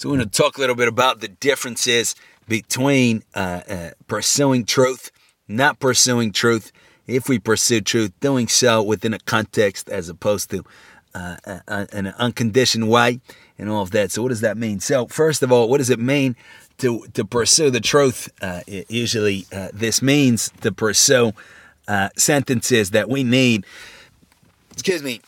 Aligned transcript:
So 0.00 0.08
we're 0.08 0.16
going 0.16 0.30
to 0.30 0.34
talk 0.34 0.56
a 0.56 0.60
little 0.60 0.76
bit 0.76 0.88
about 0.88 1.20
the 1.20 1.28
differences 1.28 2.14
between 2.48 3.22
uh, 3.34 3.60
uh, 3.68 3.90
pursuing 4.08 4.64
truth, 4.64 5.10
not 5.46 5.78
pursuing 5.78 6.32
truth. 6.32 6.72
If 7.06 7.28
we 7.28 7.38
pursue 7.38 7.82
truth, 7.82 8.18
doing 8.18 8.48
so 8.48 8.82
within 8.82 9.12
a 9.12 9.18
context 9.18 9.90
as 9.90 10.08
opposed 10.08 10.48
to 10.52 10.64
uh, 11.14 11.36
uh, 11.46 11.58
uh 11.68 11.86
an 11.92 12.14
unconditioned 12.16 12.88
way, 12.88 13.20
and 13.58 13.68
all 13.68 13.82
of 13.82 13.90
that. 13.90 14.10
So, 14.10 14.22
what 14.22 14.30
does 14.30 14.40
that 14.40 14.56
mean? 14.56 14.80
So, 14.80 15.06
first 15.06 15.42
of 15.42 15.52
all, 15.52 15.68
what 15.68 15.76
does 15.76 15.90
it 15.90 16.00
mean 16.00 16.34
to 16.78 17.04
to 17.12 17.22
pursue 17.22 17.68
the 17.68 17.80
truth? 17.82 18.30
Uh, 18.40 18.62
usually, 18.66 19.44
this 19.74 20.00
means 20.00 20.50
to 20.62 20.72
pursue 20.72 21.32
sentences 22.16 22.92
that 22.92 23.10
we 23.10 23.22
need. 23.22 23.66
Excuse 24.72 25.02
me 25.02 25.20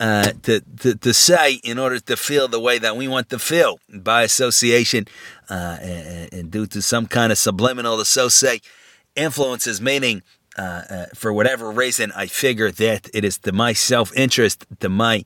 uh, 0.00 0.32
to, 0.42 0.60
to, 0.78 0.94
to 0.94 1.12
say 1.12 1.54
in 1.62 1.78
order 1.78 2.00
to 2.00 2.16
feel 2.16 2.48
the 2.48 2.60
way 2.60 2.78
that 2.78 2.96
we 2.96 3.06
want 3.06 3.28
to 3.28 3.38
feel 3.38 3.78
by 3.92 4.22
association 4.22 5.06
uh, 5.50 5.76
and, 5.80 6.32
and, 6.32 6.50
due 6.50 6.66
to 6.66 6.80
some 6.80 7.06
kind 7.06 7.30
of 7.30 7.38
subliminal 7.38 8.00
associate 8.00 8.64
influences, 9.16 9.80
meaning 9.80 10.22
uh, 10.56 10.82
uh, 10.90 11.06
for 11.14 11.32
whatever 11.32 11.70
reason, 11.70 12.12
I 12.16 12.26
figure 12.26 12.70
that 12.70 13.08
it 13.12 13.24
is 13.24 13.38
to 13.38 13.52
my 13.52 13.72
self 13.72 14.16
interest, 14.16 14.66
to 14.80 14.88
my 14.88 15.24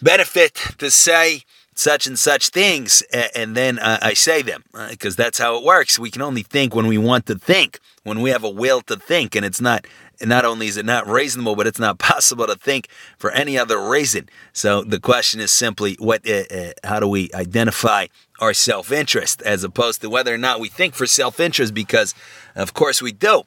benefit 0.00 0.54
to 0.78 0.90
say 0.90 1.42
such 1.74 2.06
and 2.06 2.18
such 2.18 2.48
things, 2.48 3.02
and 3.36 3.56
then 3.56 3.78
I 3.78 4.12
say 4.14 4.42
them 4.42 4.64
because 4.90 5.14
that's 5.14 5.38
how 5.38 5.56
it 5.56 5.64
works. 5.64 5.96
We 5.96 6.10
can 6.10 6.22
only 6.22 6.42
think 6.42 6.74
when 6.74 6.88
we 6.88 6.98
want 6.98 7.26
to 7.26 7.36
think, 7.36 7.78
when 8.02 8.20
we 8.20 8.30
have 8.30 8.42
a 8.42 8.50
will 8.50 8.80
to 8.82 8.96
think, 8.96 9.36
and 9.36 9.46
it's 9.46 9.60
not 9.60 9.86
and 10.20 10.28
not 10.28 10.44
only 10.44 10.66
is 10.66 10.76
it 10.76 10.86
not 10.86 11.06
reasonable, 11.06 11.56
but 11.56 11.66
it's 11.66 11.78
not 11.78 11.98
possible 11.98 12.46
to 12.46 12.56
think 12.56 12.88
for 13.16 13.30
any 13.30 13.58
other 13.58 13.78
reason. 13.88 14.28
So 14.52 14.82
the 14.82 15.00
question 15.00 15.40
is 15.40 15.50
simply, 15.50 15.96
what? 15.98 16.28
Uh, 16.28 16.44
uh, 16.50 16.72
how 16.84 17.00
do 17.00 17.08
we 17.08 17.30
identify 17.34 18.06
our 18.40 18.54
self-interest, 18.54 19.42
as 19.42 19.64
opposed 19.64 20.00
to 20.02 20.10
whether 20.10 20.32
or 20.32 20.38
not 20.38 20.60
we 20.60 20.68
think 20.68 20.94
for 20.94 21.06
self-interest? 21.06 21.74
Because, 21.74 22.14
of 22.54 22.74
course, 22.74 23.02
we 23.02 23.12
do. 23.12 23.42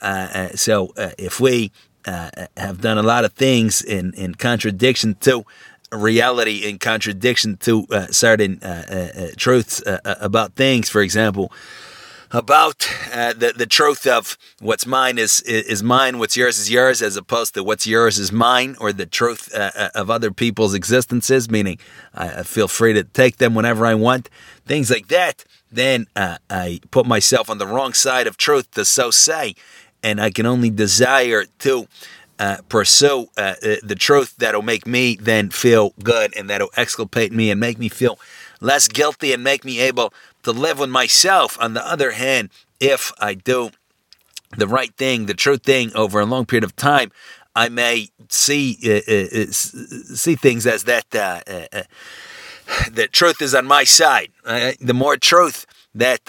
Uh, 0.00 0.04
uh 0.04 0.48
so 0.50 0.92
uh, 0.96 1.10
if 1.18 1.40
we 1.40 1.72
uh, 2.06 2.30
have 2.56 2.80
done 2.80 2.98
a 2.98 3.02
lot 3.02 3.24
of 3.24 3.32
things 3.32 3.82
in 3.82 4.12
in 4.14 4.34
contradiction 4.34 5.16
to 5.20 5.44
reality, 5.92 6.68
in 6.68 6.78
contradiction 6.78 7.56
to 7.56 7.86
certain 8.10 8.60
truths 9.36 9.82
about 10.04 10.54
things, 10.54 10.90
for 10.90 11.00
example 11.00 11.52
about 12.30 12.88
uh, 13.12 13.32
the 13.32 13.52
the 13.56 13.66
truth 13.66 14.06
of 14.06 14.36
what's 14.60 14.86
mine 14.86 15.18
is 15.18 15.40
is 15.42 15.82
mine, 15.82 16.18
what's 16.18 16.36
yours 16.36 16.58
is 16.58 16.70
yours, 16.70 17.02
as 17.02 17.16
opposed 17.16 17.54
to 17.54 17.62
what's 17.62 17.86
yours 17.86 18.18
is 18.18 18.32
mine, 18.32 18.76
or 18.80 18.92
the 18.92 19.06
truth 19.06 19.54
uh, 19.54 19.70
uh 19.74 19.88
of 19.94 20.10
other 20.10 20.30
people's 20.30 20.74
existences. 20.74 21.50
Meaning, 21.50 21.78
I, 22.14 22.42
feel 22.42 22.68
free 22.68 22.92
to 22.94 23.04
take 23.04 23.36
them 23.36 23.54
whenever 23.54 23.86
I 23.86 23.94
want, 23.94 24.28
things 24.64 24.90
like 24.90 25.08
that. 25.08 25.44
Then 25.70 26.06
uh, 26.16 26.38
I 26.50 26.80
put 26.90 27.06
myself 27.06 27.50
on 27.50 27.58
the 27.58 27.66
wrong 27.66 27.92
side 27.92 28.26
of 28.26 28.36
truth 28.36 28.70
to 28.72 28.84
so 28.84 29.10
say, 29.10 29.54
and 30.02 30.20
I 30.20 30.30
can 30.30 30.46
only 30.46 30.70
desire 30.70 31.44
to. 31.60 31.88
Uh, 32.38 32.58
pursue 32.68 33.28
uh, 33.38 33.54
the 33.82 33.96
truth 33.98 34.34
that'll 34.36 34.60
make 34.60 34.86
me 34.86 35.16
then 35.16 35.48
feel 35.48 35.94
good 36.02 36.36
and 36.36 36.50
that'll 36.50 36.68
exculpate 36.76 37.32
me 37.32 37.50
and 37.50 37.58
make 37.58 37.78
me 37.78 37.88
feel 37.88 38.18
less 38.60 38.88
guilty 38.88 39.32
and 39.32 39.42
make 39.42 39.64
me 39.64 39.80
able 39.80 40.12
to 40.46 40.52
live 40.52 40.78
with 40.78 40.90
myself. 40.90 41.58
On 41.60 41.74
the 41.74 41.84
other 41.84 42.12
hand, 42.12 42.50
if 42.78 43.12
I 43.18 43.34
do 43.34 43.70
the 44.56 44.68
right 44.68 44.94
thing, 44.96 45.26
the 45.26 45.34
true 45.34 45.58
thing 45.58 45.92
over 45.96 46.20
a 46.20 46.24
long 46.24 46.46
period 46.46 46.62
of 46.62 46.76
time, 46.76 47.10
I 47.56 47.68
may 47.68 48.10
see 48.28 48.78
uh, 48.84 49.00
uh, 49.10 49.42
uh 49.42 49.46
see 49.50 50.36
things 50.36 50.66
as 50.66 50.84
that 50.84 51.06
uh, 51.14 51.40
uh, 51.48 51.66
uh, 51.72 51.82
the 52.92 53.08
truth 53.08 53.42
is 53.42 53.54
on 53.56 53.66
my 53.66 53.82
side. 53.82 54.30
the 54.80 54.94
more 54.94 55.16
truth 55.16 55.66
that 55.94 56.20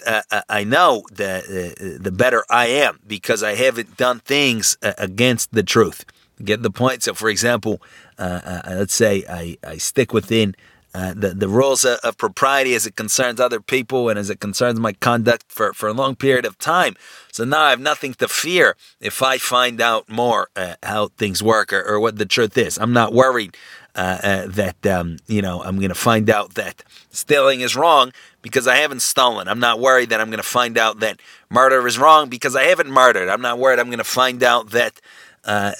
I 0.49 0.63
know, 0.63 1.03
the 1.11 1.99
the 2.01 2.11
better 2.11 2.43
I 2.49 2.67
am 2.67 2.99
because 3.05 3.43
I 3.43 3.53
haven't 3.53 3.97
done 3.97 4.19
things 4.19 4.77
against 4.81 5.51
the 5.51 5.63
truth. 5.63 6.05
Get 6.43 6.63
the 6.63 6.71
point? 6.71 7.03
So, 7.03 7.13
for 7.13 7.29
example, 7.29 7.81
let's 8.17 8.95
say 8.95 9.25
I, 9.29 9.57
I 9.63 9.77
stick 9.77 10.11
within 10.11 10.55
uh, 10.97 11.13
the, 11.15 11.29
the 11.29 11.47
rules 11.47 11.85
of, 11.85 11.99
of, 11.99 12.17
propriety 12.17 12.73
as 12.73 12.87
it 12.87 12.95
concerns 12.95 13.39
other 13.39 13.61
people 13.61 14.09
and 14.09 14.17
as 14.17 14.31
it 14.31 14.39
concerns 14.39 14.79
my 14.79 14.93
conduct 14.93 15.45
for, 15.47 15.71
for 15.71 15.87
a 15.87 15.93
long 15.93 16.15
period 16.15 16.43
of 16.43 16.57
time. 16.57 16.95
So 17.31 17.43
now 17.43 17.61
I 17.61 17.69
have 17.69 17.79
nothing 17.79 18.15
to 18.15 18.27
fear 18.27 18.75
if 18.99 19.21
I 19.21 19.37
find 19.37 19.79
out 19.79 20.09
more 20.09 20.49
uh, 20.55 20.73
how 20.81 21.09
things 21.09 21.43
work 21.43 21.71
or, 21.71 21.83
or, 21.83 21.99
what 21.99 22.17
the 22.17 22.25
truth 22.25 22.57
is. 22.57 22.79
I'm 22.79 22.93
not 22.93 23.13
worried 23.13 23.55
uh, 23.93 24.17
uh 24.23 24.47
that, 24.47 24.87
um, 24.87 25.17
you 25.27 25.43
know, 25.43 25.61
I'm 25.61 25.77
going 25.77 25.89
to 25.89 25.95
find 26.09 26.31
out 26.31 26.55
that 26.55 26.83
stealing 27.11 27.61
is 27.61 27.75
wrong 27.75 28.11
because 28.41 28.65
I 28.67 28.77
haven't 28.77 29.03
stolen. 29.03 29.47
I'm 29.47 29.59
not 29.59 29.79
worried 29.79 30.09
that 30.09 30.19
I'm 30.19 30.31
going 30.31 30.37
to 30.37 30.55
find 30.59 30.79
out 30.79 30.99
that 31.01 31.19
murder 31.51 31.85
is 31.85 31.99
wrong 31.99 32.27
because 32.27 32.55
I 32.55 32.63
haven't 32.63 32.89
murdered. 32.89 33.29
I'm 33.29 33.41
not 33.41 33.59
worried 33.59 33.77
I'm 33.77 33.91
going 33.93 33.99
to 33.99 34.03
find 34.03 34.41
out 34.41 34.71
that 34.71 34.99
uh, 35.45 35.73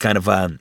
kind 0.00 0.18
of. 0.18 0.28
Um, 0.28 0.58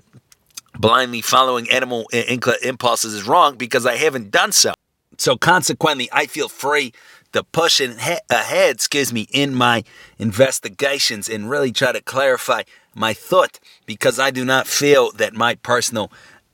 blindly 0.79 1.21
following 1.21 1.69
animal 1.69 2.07
impulses 2.11 3.13
is 3.13 3.27
wrong 3.27 3.55
because 3.57 3.85
I 3.85 3.95
haven't 3.95 4.31
done 4.31 4.51
so. 4.51 4.73
So 5.17 5.37
consequently, 5.37 6.09
I 6.11 6.25
feel 6.25 6.49
free 6.49 6.93
to 7.31 7.43
push 7.43 7.79
ahead, 7.79 8.75
excuse 8.75 9.11
me, 9.11 9.27
in 9.31 9.55
my 9.55 9.83
investigations 10.17 11.29
and 11.29 11.49
really 11.49 11.71
try 11.71 11.91
to 11.91 12.01
clarify 12.01 12.63
my 12.93 13.13
thought 13.13 13.59
because 13.85 14.19
I 14.19 14.31
do 14.31 14.45
not 14.45 14.67
feel 14.67 15.11
that 15.13 15.33
my 15.33 15.55
personal 15.55 16.11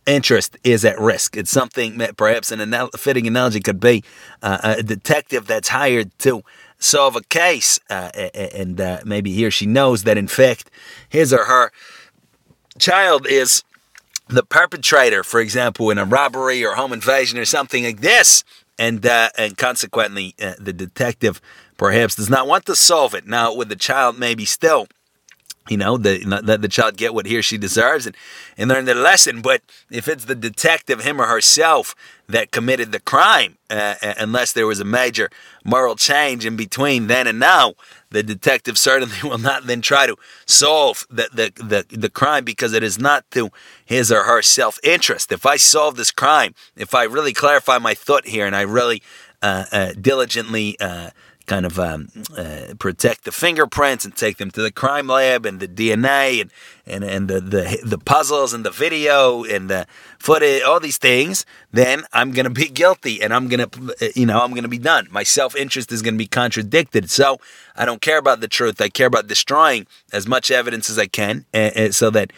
interest 0.08 0.58
is 0.64 0.84
at 0.84 1.00
risk. 1.00 1.38
It's 1.38 1.52
something 1.52 1.98
that 2.00 2.18
perhaps 2.18 2.52
an 2.52 2.62
anal- 2.62 2.90
fitting 2.98 3.28
analogy 3.28 3.60
could 3.60 3.80
be 3.80 4.04
uh, 4.42 4.76
a 4.78 4.84
detective 4.84 5.46
that's 5.48 5.70
hired 5.70 6.18
to 6.20 6.42
solve 6.80 7.16
a 7.16 7.22
case, 7.22 7.80
uh, 7.92 8.10
and 8.56 8.82
uh, 8.82 9.02
maybe 9.06 9.32
he 9.32 9.46
or 9.46 9.52
she 9.52 9.68
knows 9.68 10.04
that 10.04 10.18
in 10.18 10.28
fact 10.28 10.72
his 11.08 11.32
or 11.32 11.46
her 11.46 11.72
child 12.80 13.28
is 13.28 13.64
the 14.32 14.44
perpetrator, 14.44 15.24
for 15.24 15.40
example, 15.40 15.90
in 15.90 15.98
a 15.98 16.06
robbery 16.06 16.64
or 16.66 16.76
home 16.76 16.94
invasion 16.94 17.38
or 17.38 17.46
something 17.46 17.84
like 17.84 18.02
this, 18.02 18.44
and 18.80 19.06
uh, 19.06 19.30
and 19.38 19.58
consequently, 19.58 20.34
uh, 20.42 20.54
the 20.58 20.74
detective 20.74 21.42
perhaps 21.78 22.16
does 22.16 22.30
not 22.30 22.48
want 22.48 22.66
to 22.66 22.76
solve 22.76 23.14
it. 23.14 23.28
Now, 23.28 23.54
with 23.54 23.70
the 23.70 23.76
child, 23.76 24.18
maybe 24.18 24.46
still 24.46 24.88
you 25.70 25.78
know, 25.78 25.96
the, 25.96 26.24
let 26.26 26.62
the 26.62 26.68
child 26.68 26.98
get 26.98 27.14
what 27.14 27.28
he 27.28 27.38
or 27.38 27.44
she 27.44 27.58
deserves 27.58 28.08
and, 28.08 28.18
and 28.58 28.68
learn 28.68 28.86
the 28.86 28.96
lesson. 28.96 29.42
But 29.42 29.62
if 29.92 30.08
it's 30.08 30.26
the 30.26 30.36
detective, 30.36 31.04
him 31.04 31.22
or 31.22 31.28
herself, 31.28 31.96
that 32.28 32.52
committed 32.52 32.92
the 32.92 33.00
crime, 33.00 33.58
uh, 33.70 33.96
unless 34.18 34.54
there 34.54 34.66
was 34.66 34.80
a 34.80 34.86
major 34.86 35.30
moral 35.64 35.96
change 35.96 36.46
in 36.46 36.56
between 36.56 37.08
then 37.08 37.28
and 37.28 37.40
now, 37.40 37.76
the 38.12 38.22
detective 38.22 38.78
certainly 38.78 39.16
will 39.24 39.38
not 39.38 39.66
then 39.66 39.82
try 39.82 40.06
to 40.06 40.16
solve 40.46 41.06
the, 41.10 41.28
the, 41.34 41.52
the, 41.64 41.98
the 41.98 42.10
crime 42.10 42.44
because 42.44 42.74
it 42.74 42.84
is 42.84 43.00
not 43.00 43.30
to 43.32 43.50
his 43.84 44.12
or 44.12 44.24
her 44.24 44.42
self 44.42 44.78
interest. 44.84 45.32
If 45.32 45.46
I 45.46 45.58
solve 45.58 45.96
this 45.96 46.12
crime, 46.12 46.54
if 46.76 46.94
I 46.94 47.04
really 47.04 47.34
clarify 47.34 47.80
my 47.80 47.94
thought 47.94 48.28
here 48.28 48.46
and 48.46 48.56
I 48.56 48.62
really 48.62 49.02
uh, 49.42 49.66
uh, 49.72 49.94
diligently 50.00 50.80
uh, 50.80 51.10
kind 51.46 51.66
of 51.66 51.80
um, 51.80 52.10
uh, 52.38 52.74
protect 52.80 53.24
the 53.26 53.32
fingerprints 53.32 54.06
and 54.06 54.16
take 54.16 54.38
them 54.38 54.52
to 54.52 54.62
the 54.62 54.72
crime 54.72 55.08
lab 55.08 55.46
and 55.46 55.60
the 55.60 55.68
DNA 55.68 56.42
and 56.42 56.52
and, 56.86 57.04
and 57.04 57.28
the, 57.28 57.40
the 57.40 57.80
the 57.84 57.98
puzzles 57.98 58.54
and 58.54 58.66
the 58.66 58.72
video 58.72 59.44
and 59.44 59.70
the 59.70 59.88
footage, 60.20 60.64
all 60.64 60.80
these 60.80 60.98
things, 60.98 61.46
then 61.72 62.04
I'm 62.12 62.32
gonna 62.32 62.50
be 62.50 62.68
guilty 62.68 63.22
and 63.22 63.34
I'm 63.34 63.48
gonna 63.48 63.70
you 64.16 64.26
know 64.26 64.40
I'm 64.40 64.54
gonna 64.54 64.68
be 64.68 64.80
done. 64.80 65.08
My 65.12 65.24
self 65.24 65.56
interest 65.56 65.92
is 65.92 66.02
gonna 66.02 66.18
be 66.18 66.28
contradicted. 66.28 67.10
So 67.10 67.40
I 67.76 67.86
don't 67.86 68.02
care 68.02 68.18
about 68.18 68.42
the 68.42 68.48
truth. 68.48 68.82
I 68.82 68.90
care 68.90 69.08
about 69.08 69.28
destroying 69.28 69.88
as 70.12 70.28
much 70.28 70.52
evidence 70.52 70.90
as 70.90 70.98
I 70.98 71.08
can, 71.08 71.46
uh, 71.54 71.92
so 71.92 72.10
that 72.10 72.32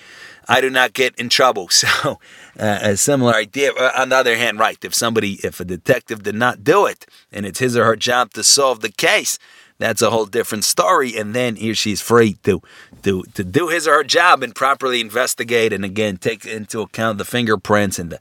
I 0.47 0.61
do 0.61 0.69
not 0.69 0.93
get 0.93 1.15
in 1.15 1.29
trouble. 1.29 1.69
So, 1.83 2.19
uh, 2.59 2.79
a 2.81 2.97
similar 2.97 3.33
idea. 3.33 3.73
Uh, 3.73 3.91
on 3.97 4.09
the 4.09 4.15
other 4.15 4.37
hand, 4.37 4.59
right, 4.59 4.77
if 4.85 4.93
somebody, 4.93 5.33
if 5.43 5.59
a 5.59 5.65
detective 5.65 6.23
did 6.23 6.35
not 6.35 6.63
do 6.63 6.85
it 6.85 7.05
and 7.31 7.45
it's 7.45 7.59
his 7.59 7.75
or 7.75 7.83
her 7.85 7.95
job 7.95 8.31
to 8.33 8.43
solve 8.43 8.79
the 8.79 8.91
case, 8.91 9.37
that's 9.79 10.01
a 10.01 10.11
whole 10.11 10.25
different 10.25 10.63
story. 10.63 11.17
And 11.17 11.33
then 11.35 11.55
he 11.55 11.71
or 11.71 11.75
she's 11.75 11.99
free 11.99 12.33
to, 12.43 12.61
to, 13.01 13.23
to 13.33 13.43
do 13.43 13.67
his 13.67 13.87
or 13.87 13.95
her 13.95 14.03
job 14.03 14.43
and 14.43 14.55
properly 14.55 15.01
investigate 15.01 15.73
and 15.73 15.83
again 15.83 16.17
take 16.17 16.45
into 16.45 16.81
account 16.81 17.17
the 17.17 17.25
fingerprints 17.25 17.99
and 17.99 18.11
the 18.11 18.19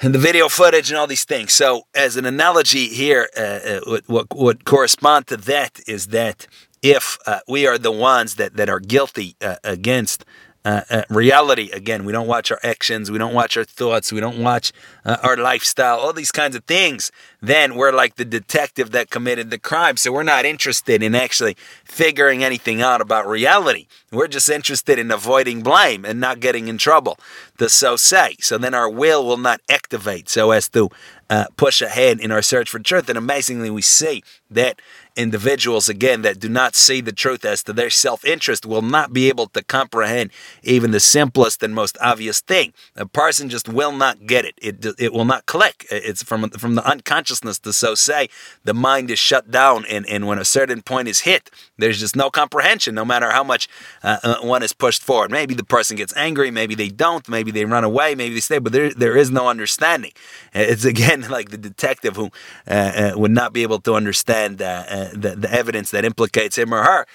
and 0.00 0.14
the 0.14 0.18
video 0.18 0.48
footage 0.48 0.90
and 0.90 0.98
all 0.98 1.06
these 1.06 1.24
things. 1.24 1.52
So, 1.52 1.86
as 1.94 2.16
an 2.16 2.26
analogy 2.26 2.88
here, 2.88 3.28
uh, 3.36 3.40
uh, 3.40 4.00
what, 4.06 4.26
what 4.34 4.64
correspond 4.64 5.28
to 5.28 5.36
that 5.36 5.80
is 5.86 6.08
that 6.08 6.46
if 6.82 7.16
uh, 7.26 7.40
we 7.48 7.66
are 7.66 7.78
the 7.78 7.92
ones 7.92 8.34
that 8.34 8.56
that 8.56 8.68
are 8.68 8.80
guilty 8.80 9.36
uh, 9.40 9.56
against 9.64 10.24
uh, 10.64 10.82
uh, 10.88 11.02
reality 11.10 11.70
again. 11.72 12.04
We 12.04 12.12
don't 12.12 12.26
watch 12.26 12.50
our 12.50 12.60
actions, 12.62 13.10
we 13.10 13.18
don't 13.18 13.34
watch 13.34 13.56
our 13.56 13.64
thoughts, 13.64 14.12
we 14.12 14.20
don't 14.20 14.42
watch 14.42 14.72
uh, 15.04 15.18
our 15.22 15.36
lifestyle, 15.36 15.98
all 15.98 16.12
these 16.12 16.32
kinds 16.32 16.56
of 16.56 16.64
things. 16.64 17.12
Then 17.42 17.74
we're 17.74 17.92
like 17.92 18.16
the 18.16 18.24
detective 18.24 18.90
that 18.92 19.10
committed 19.10 19.50
the 19.50 19.58
crime. 19.58 19.96
So 19.98 20.12
we're 20.12 20.22
not 20.22 20.46
interested 20.46 21.02
in 21.02 21.14
actually 21.14 21.56
figuring 21.84 22.42
anything 22.42 22.80
out 22.80 23.00
about 23.00 23.26
reality. 23.28 23.86
We're 24.10 24.28
just 24.28 24.48
interested 24.48 24.98
in 24.98 25.10
avoiding 25.10 25.62
blame 25.62 26.04
and 26.04 26.18
not 26.20 26.40
getting 26.40 26.68
in 26.68 26.78
trouble. 26.78 27.18
The 27.58 27.68
so 27.68 27.96
say. 27.96 28.36
So 28.40 28.56
then 28.56 28.74
our 28.74 28.88
will 28.88 29.24
will 29.24 29.36
not 29.36 29.60
activate 29.68 30.28
so 30.28 30.50
as 30.50 30.68
to 30.70 30.88
uh, 31.30 31.46
push 31.56 31.82
ahead 31.82 32.20
in 32.20 32.30
our 32.30 32.42
search 32.42 32.70
for 32.70 32.78
truth. 32.78 33.08
And 33.08 33.18
amazingly, 33.18 33.70
we 33.70 33.82
see 33.82 34.22
that 34.50 34.80
individuals, 35.16 35.88
again, 35.88 36.22
that 36.22 36.38
do 36.38 36.48
not 36.48 36.74
see 36.74 37.00
the 37.00 37.12
truth 37.12 37.44
as 37.44 37.62
to 37.64 37.72
their 37.72 37.90
self 37.90 38.24
interest 38.24 38.66
will 38.66 38.82
not 38.82 39.12
be 39.12 39.28
able 39.28 39.46
to 39.48 39.62
comprehend 39.62 40.30
even 40.62 40.90
the 40.90 41.00
simplest 41.00 41.62
and 41.62 41.74
most 41.74 41.96
obvious 42.00 42.40
thing. 42.40 42.72
A 42.96 43.06
person 43.06 43.48
just 43.48 43.68
will 43.68 43.92
not 43.92 44.26
get 44.26 44.44
it. 44.44 44.54
It, 44.60 44.84
it 44.98 45.12
will 45.12 45.24
not 45.24 45.46
click. 45.46 45.86
It's 45.90 46.22
from, 46.22 46.50
from 46.50 46.74
the 46.74 46.86
unconsciousness 46.86 47.58
to 47.60 47.72
so 47.72 47.94
say. 47.94 48.28
The 48.64 48.74
mind 48.74 49.10
is 49.10 49.18
shut 49.18 49.50
down, 49.50 49.84
and, 49.86 50.06
and 50.06 50.26
when 50.26 50.38
a 50.38 50.44
certain 50.44 50.82
point 50.82 51.08
is 51.08 51.20
hit, 51.20 51.50
there's 51.78 52.00
just 52.00 52.16
no 52.16 52.30
comprehension, 52.30 52.94
no 52.94 53.04
matter 53.04 53.30
how 53.30 53.44
much 53.44 53.68
uh, 54.02 54.18
uh 54.22 54.36
one 54.40 54.62
is 54.62 54.72
pushed 54.72 55.02
forward. 55.02 55.30
Maybe 55.30 55.54
the 55.54 55.64
person 55.64 55.96
gets 55.96 56.16
angry, 56.16 56.50
maybe 56.50 56.74
they 56.74 56.88
don't, 56.88 57.28
maybe 57.28 57.50
they 57.50 57.64
run 57.64 57.84
away, 57.84 58.14
maybe 58.14 58.34
they 58.34 58.40
stay, 58.40 58.58
but 58.58 58.72
there, 58.72 58.92
there 58.92 59.16
is 59.16 59.30
no 59.30 59.48
understanding. 59.48 60.12
It's 60.52 60.84
again 60.84 61.22
like 61.28 61.50
the 61.50 61.58
detective 61.58 62.16
who 62.16 62.30
uh, 62.66 62.70
uh, 62.70 63.12
would 63.16 63.30
not 63.30 63.52
be 63.52 63.62
able 63.62 63.80
to 63.80 63.94
understand 63.94 64.62
uh, 64.62 64.84
uh 65.04 65.10
the, 65.12 65.36
the 65.36 65.52
evidence 65.52 65.90
that 65.90 66.04
implicates 66.04 66.56
him 66.56 66.72
or 66.72 66.82
her. 66.82 67.06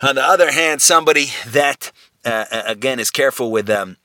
On 0.00 0.14
the 0.14 0.22
other 0.22 0.52
hand, 0.52 0.80
somebody 0.80 1.26
that, 1.46 1.92
uh, 2.24 2.44
uh, 2.50 2.62
again, 2.66 3.00
is 3.00 3.10
careful 3.10 3.50
with 3.50 3.68
um, 3.68 3.96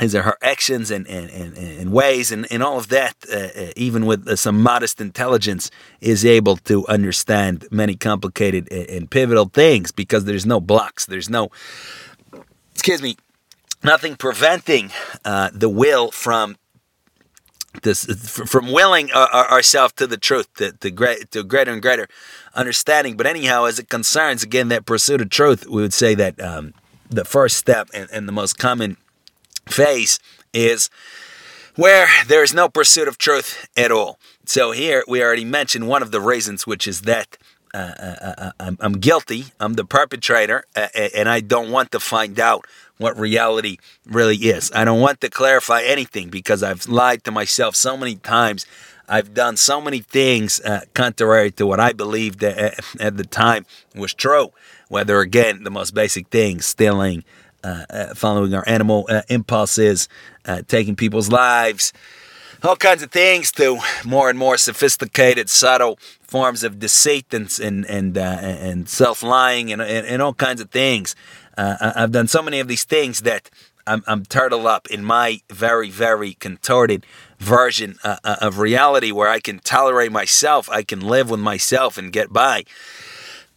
his 0.00 0.14
or 0.14 0.22
her 0.22 0.38
actions 0.42 0.90
and, 0.90 1.06
and, 1.06 1.28
and, 1.30 1.56
and 1.58 1.92
ways 1.92 2.32
and, 2.32 2.46
and 2.50 2.62
all 2.62 2.78
of 2.78 2.88
that, 2.88 3.14
uh, 3.32 3.72
even 3.76 4.06
with 4.06 4.26
uh, 4.26 4.36
some 4.36 4.62
modest 4.62 5.00
intelligence, 5.00 5.70
is 6.00 6.24
able 6.24 6.56
to 6.56 6.86
understand 6.86 7.66
many 7.70 7.94
complicated 7.94 8.70
and 8.72 9.10
pivotal 9.10 9.46
things 9.46 9.92
because 9.92 10.24
there's 10.24 10.46
no 10.46 10.60
blocks. 10.60 11.04
There's 11.04 11.28
no, 11.28 11.50
excuse 12.72 13.02
me, 13.02 13.16
nothing 13.84 14.16
preventing 14.16 14.90
uh, 15.24 15.50
the 15.52 15.68
will 15.68 16.10
from 16.10 16.56
this 17.82 18.04
from 18.04 18.70
willing 18.72 19.12
ourselves 19.12 19.94
to 19.94 20.06
the 20.06 20.16
truth, 20.16 20.52
to, 20.54 20.72
to, 20.72 20.90
great, 20.90 21.30
to 21.30 21.42
greater 21.42 21.72
and 21.72 21.82
greater 21.82 22.08
understanding. 22.54 23.16
But 23.16 23.26
anyhow, 23.26 23.64
as 23.64 23.78
it 23.78 23.88
concerns 23.88 24.42
again 24.42 24.68
that 24.68 24.86
pursuit 24.86 25.20
of 25.20 25.30
truth, 25.30 25.66
we 25.66 25.82
would 25.82 25.94
say 25.94 26.14
that 26.14 26.40
um, 26.40 26.74
the 27.08 27.24
first 27.24 27.56
step 27.56 27.88
and, 27.94 28.08
and 28.12 28.28
the 28.28 28.32
most 28.32 28.58
common 28.58 28.96
phase 29.68 30.18
is 30.52 30.90
where 31.74 32.08
there 32.26 32.42
is 32.42 32.52
no 32.52 32.68
pursuit 32.68 33.06
of 33.06 33.18
truth 33.18 33.68
at 33.76 33.92
all. 33.92 34.18
So 34.44 34.72
here 34.72 35.04
we 35.06 35.22
already 35.22 35.44
mentioned 35.44 35.86
one 35.86 36.02
of 36.02 36.10
the 36.10 36.20
reasons, 36.20 36.66
which 36.66 36.88
is 36.88 37.02
that 37.02 37.36
uh, 37.74 37.76
uh, 37.76 38.34
uh, 38.38 38.52
I'm, 38.58 38.78
I'm, 38.80 38.92
guilty, 38.94 39.44
I'm 39.60 39.74
the 39.74 39.84
perpetrator, 39.84 40.64
uh, 40.74 40.88
and 41.14 41.28
I 41.28 41.40
don't 41.40 41.70
want 41.70 41.92
to 41.92 42.00
find 42.00 42.40
out 42.40 42.66
what 42.98 43.18
reality 43.18 43.78
really 44.06 44.36
is. 44.36 44.70
I 44.74 44.84
don't 44.84 45.00
want 45.00 45.20
to 45.22 45.30
clarify 45.30 45.82
anything 45.82 46.28
because 46.28 46.62
I've 46.62 46.86
lied 46.88 47.24
to 47.24 47.30
myself 47.30 47.74
so 47.74 47.96
many 47.96 48.16
times. 48.16 48.66
I've 49.08 49.32
done 49.32 49.56
so 49.56 49.80
many 49.80 50.00
things 50.00 50.60
uh, 50.60 50.82
contrary 50.94 51.50
to 51.52 51.66
what 51.66 51.80
I 51.80 51.92
believed 51.92 52.44
at, 52.44 52.78
at, 53.00 53.16
the 53.16 53.24
time 53.24 53.64
was 53.94 54.12
true. 54.12 54.52
Whether, 54.88 55.20
again, 55.20 55.64
the 55.64 55.70
most 55.70 55.94
basic 55.94 56.28
things, 56.28 56.66
stealing, 56.66 57.24
uh, 57.64 57.84
uh, 57.88 58.14
following 58.14 58.52
our 58.54 58.64
animal 58.66 59.06
uh, 59.08 59.22
impulses, 59.28 60.08
uh, 60.44 60.62
taking 60.68 60.94
people's 60.94 61.30
lives, 61.30 61.92
all 62.62 62.76
kinds 62.76 63.02
of 63.02 63.10
things 63.10 63.52
to 63.52 63.78
more 64.04 64.28
and 64.28 64.38
more 64.38 64.56
sophisticated, 64.56 65.48
subtle 65.48 65.98
forms 66.22 66.64
of 66.64 66.78
deceit 66.78 67.32
and 67.32 67.56
and 67.60 67.86
and, 67.86 68.18
uh, 68.18 68.20
and 68.20 68.88
self 68.88 69.22
lying 69.22 69.72
and, 69.72 69.80
and, 69.80 70.06
and 70.06 70.20
all 70.22 70.34
kinds 70.34 70.60
of 70.60 70.70
things. 70.70 71.14
Uh, 71.58 71.92
I've 71.96 72.12
done 72.12 72.28
so 72.28 72.40
many 72.40 72.60
of 72.60 72.68
these 72.68 72.84
things 72.84 73.22
that 73.22 73.50
I'm, 73.86 74.04
I'm 74.06 74.24
turtled 74.24 74.66
up 74.66 74.86
in 74.88 75.02
my 75.02 75.40
very 75.50 75.90
very 75.90 76.34
contorted 76.34 77.04
version 77.38 77.96
uh, 78.04 78.16
uh, 78.22 78.36
of 78.40 78.58
reality 78.58 79.10
where 79.12 79.28
I 79.28 79.40
can 79.40 79.58
tolerate 79.58 80.12
myself, 80.12 80.70
I 80.70 80.82
can 80.82 81.00
live 81.00 81.30
with 81.30 81.40
myself 81.40 81.98
and 81.98 82.12
get 82.12 82.32
by. 82.32 82.64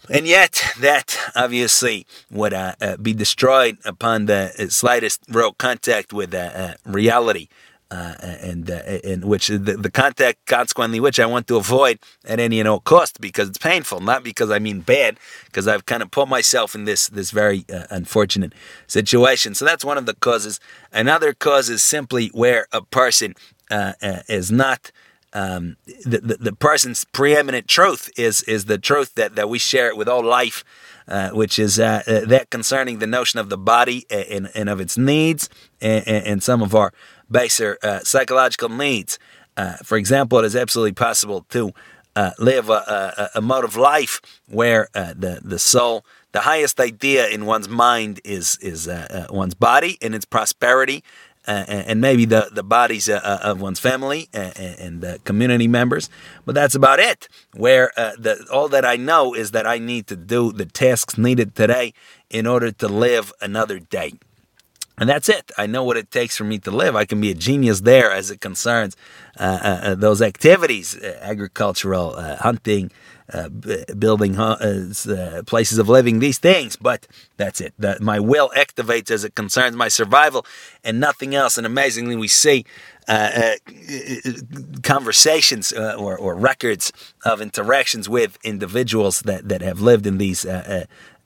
And 0.09 0.27
yet, 0.27 0.63
that 0.79 1.15
obviously 1.35 2.07
would 2.31 2.53
uh, 2.53 2.73
uh, 2.81 2.97
be 2.97 3.13
destroyed 3.13 3.77
upon 3.85 4.25
the 4.25 4.51
slightest 4.69 5.21
real 5.29 5.53
contact 5.53 6.11
with 6.11 6.33
uh, 6.33 6.73
reality 6.85 7.47
uh, 7.91 8.15
and 8.21 8.71
uh, 8.71 8.81
in 9.03 9.27
which 9.27 9.47
the, 9.47 9.57
the 9.57 9.91
contact 9.91 10.45
consequently 10.45 10.99
which 10.99 11.19
I 11.19 11.25
want 11.25 11.47
to 11.47 11.57
avoid 11.57 11.99
at 12.25 12.39
any 12.39 12.59
and 12.59 12.67
all 12.67 12.79
cost 12.79 13.19
because 13.19 13.49
it's 13.49 13.57
painful, 13.57 13.99
not 13.99 14.23
because 14.23 14.49
I 14.49 14.59
mean 14.59 14.79
bad, 14.79 15.19
because 15.45 15.67
I've 15.67 15.85
kind 15.85 16.01
of 16.01 16.09
put 16.09 16.29
myself 16.29 16.73
in 16.73 16.85
this 16.85 17.09
this 17.09 17.31
very 17.31 17.65
uh, 17.71 17.87
unfortunate 17.89 18.53
situation. 18.87 19.55
So 19.55 19.65
that's 19.65 19.83
one 19.83 19.97
of 19.97 20.05
the 20.05 20.13
causes. 20.13 20.59
Another 20.93 21.33
cause 21.33 21.69
is 21.69 21.83
simply 21.83 22.29
where 22.29 22.65
a 22.71 22.81
person 22.81 23.35
uh, 23.69 23.93
uh, 24.01 24.19
is 24.29 24.51
not. 24.51 24.91
Um, 25.33 25.77
the, 26.05 26.19
the, 26.19 26.37
the 26.37 26.53
person's 26.53 27.05
preeminent 27.05 27.67
truth 27.67 28.09
is 28.17 28.41
is 28.43 28.65
the 28.65 28.77
truth 28.77 29.15
that, 29.15 29.35
that 29.35 29.49
we 29.49 29.59
share 29.59 29.95
with 29.95 30.09
all 30.09 30.23
life, 30.23 30.63
uh, 31.07 31.29
which 31.31 31.57
is 31.59 31.79
uh, 31.79 32.03
uh, 32.05 32.25
that 32.25 32.49
concerning 32.49 32.99
the 32.99 33.07
notion 33.07 33.39
of 33.39 33.49
the 33.49 33.57
body 33.57 34.05
and, 34.09 34.49
and 34.53 34.69
of 34.69 34.79
its 34.81 34.97
needs 34.97 35.49
and, 35.81 36.07
and 36.07 36.43
some 36.43 36.61
of 36.61 36.75
our 36.75 36.91
baser 37.31 37.77
uh, 37.81 37.99
psychological 37.99 38.69
needs. 38.69 39.17
Uh, 39.57 39.75
for 39.83 39.97
example, 39.97 40.39
it 40.39 40.45
is 40.45 40.55
absolutely 40.55 40.93
possible 40.93 41.45
to 41.49 41.71
uh, 42.15 42.31
live 42.39 42.69
a, 42.69 43.29
a, 43.33 43.39
a, 43.39 43.41
mode 43.41 43.63
of 43.63 43.77
life 43.77 44.21
where 44.49 44.89
uh, 44.93 45.13
the 45.15 45.39
the 45.43 45.57
soul, 45.57 46.05
the 46.33 46.41
highest 46.41 46.79
idea 46.79 47.27
in 47.27 47.45
one's 47.45 47.69
mind 47.69 48.19
is 48.25 48.57
is 48.61 48.87
uh, 48.87 49.27
uh, 49.29 49.33
one's 49.33 49.53
body 49.53 49.97
and 50.01 50.13
its 50.13 50.25
prosperity, 50.25 51.03
and 51.45 52.01
maybe 52.01 52.25
the 52.25 52.49
the 52.51 52.63
bodies 52.63 53.07
of 53.07 53.61
one's 53.61 53.79
family 53.79 54.27
and, 54.33 55.03
and 55.03 55.23
community 55.23 55.69
members. 55.69 56.09
But 56.45 56.55
that's 56.55 56.75
about 56.75 56.99
it. 56.99 57.29
Where 57.53 57.91
the, 57.95 58.45
all 58.51 58.67
that 58.67 58.83
I 58.83 58.97
know 58.97 59.33
is 59.33 59.51
that 59.51 59.65
I 59.65 59.77
need 59.77 60.07
to 60.07 60.17
do 60.17 60.51
the 60.51 60.65
tasks 60.65 61.17
needed 61.17 61.55
today 61.55 61.93
in 62.29 62.45
order 62.45 62.71
to 62.71 62.89
live 62.89 63.31
another 63.41 63.79
day. 63.79 64.13
And 65.01 65.09
that's 65.09 65.29
it. 65.29 65.51
I 65.57 65.65
know 65.65 65.83
what 65.83 65.97
it 65.97 66.11
takes 66.11 66.37
for 66.37 66.43
me 66.43 66.59
to 66.59 66.69
live. 66.69 66.95
I 66.95 67.05
can 67.05 67.19
be 67.19 67.31
a 67.31 67.33
genius 67.33 67.81
there 67.81 68.11
as 68.11 68.29
it 68.29 68.39
concerns 68.39 68.95
uh, 69.39 69.43
uh, 69.43 69.79
uh 69.87 69.95
those 69.95 70.21
activities 70.21 70.95
uh, 70.95 71.17
agricultural, 71.23 72.13
uh, 72.15 72.35
hunting, 72.35 72.91
uh, 73.33 73.49
b- 73.49 73.83
building 73.97 74.35
places 75.47 75.79
of 75.79 75.89
living, 75.89 76.19
these 76.19 76.37
things. 76.37 76.75
But 76.75 77.07
that's 77.37 77.59
it. 77.59 77.73
The, 77.79 77.97
my 77.99 78.19
will 78.19 78.51
activates 78.55 79.09
as 79.09 79.23
it 79.23 79.33
concerns 79.33 79.75
my 79.75 79.87
survival 79.87 80.45
and 80.83 80.99
nothing 80.99 81.33
else. 81.33 81.57
And 81.57 81.65
amazingly, 81.65 82.15
we 82.15 82.27
see 82.27 82.63
conversations 84.83 85.73
or, 85.73 86.15
or, 86.15 86.35
records 86.35 86.93
of 87.25 87.41
interactions 87.41 88.07
with 88.07 88.37
individuals 88.43 89.21
that, 89.21 89.49
that 89.49 89.61
have 89.61 89.81
lived 89.81 90.05
in 90.05 90.19
these 90.19 90.45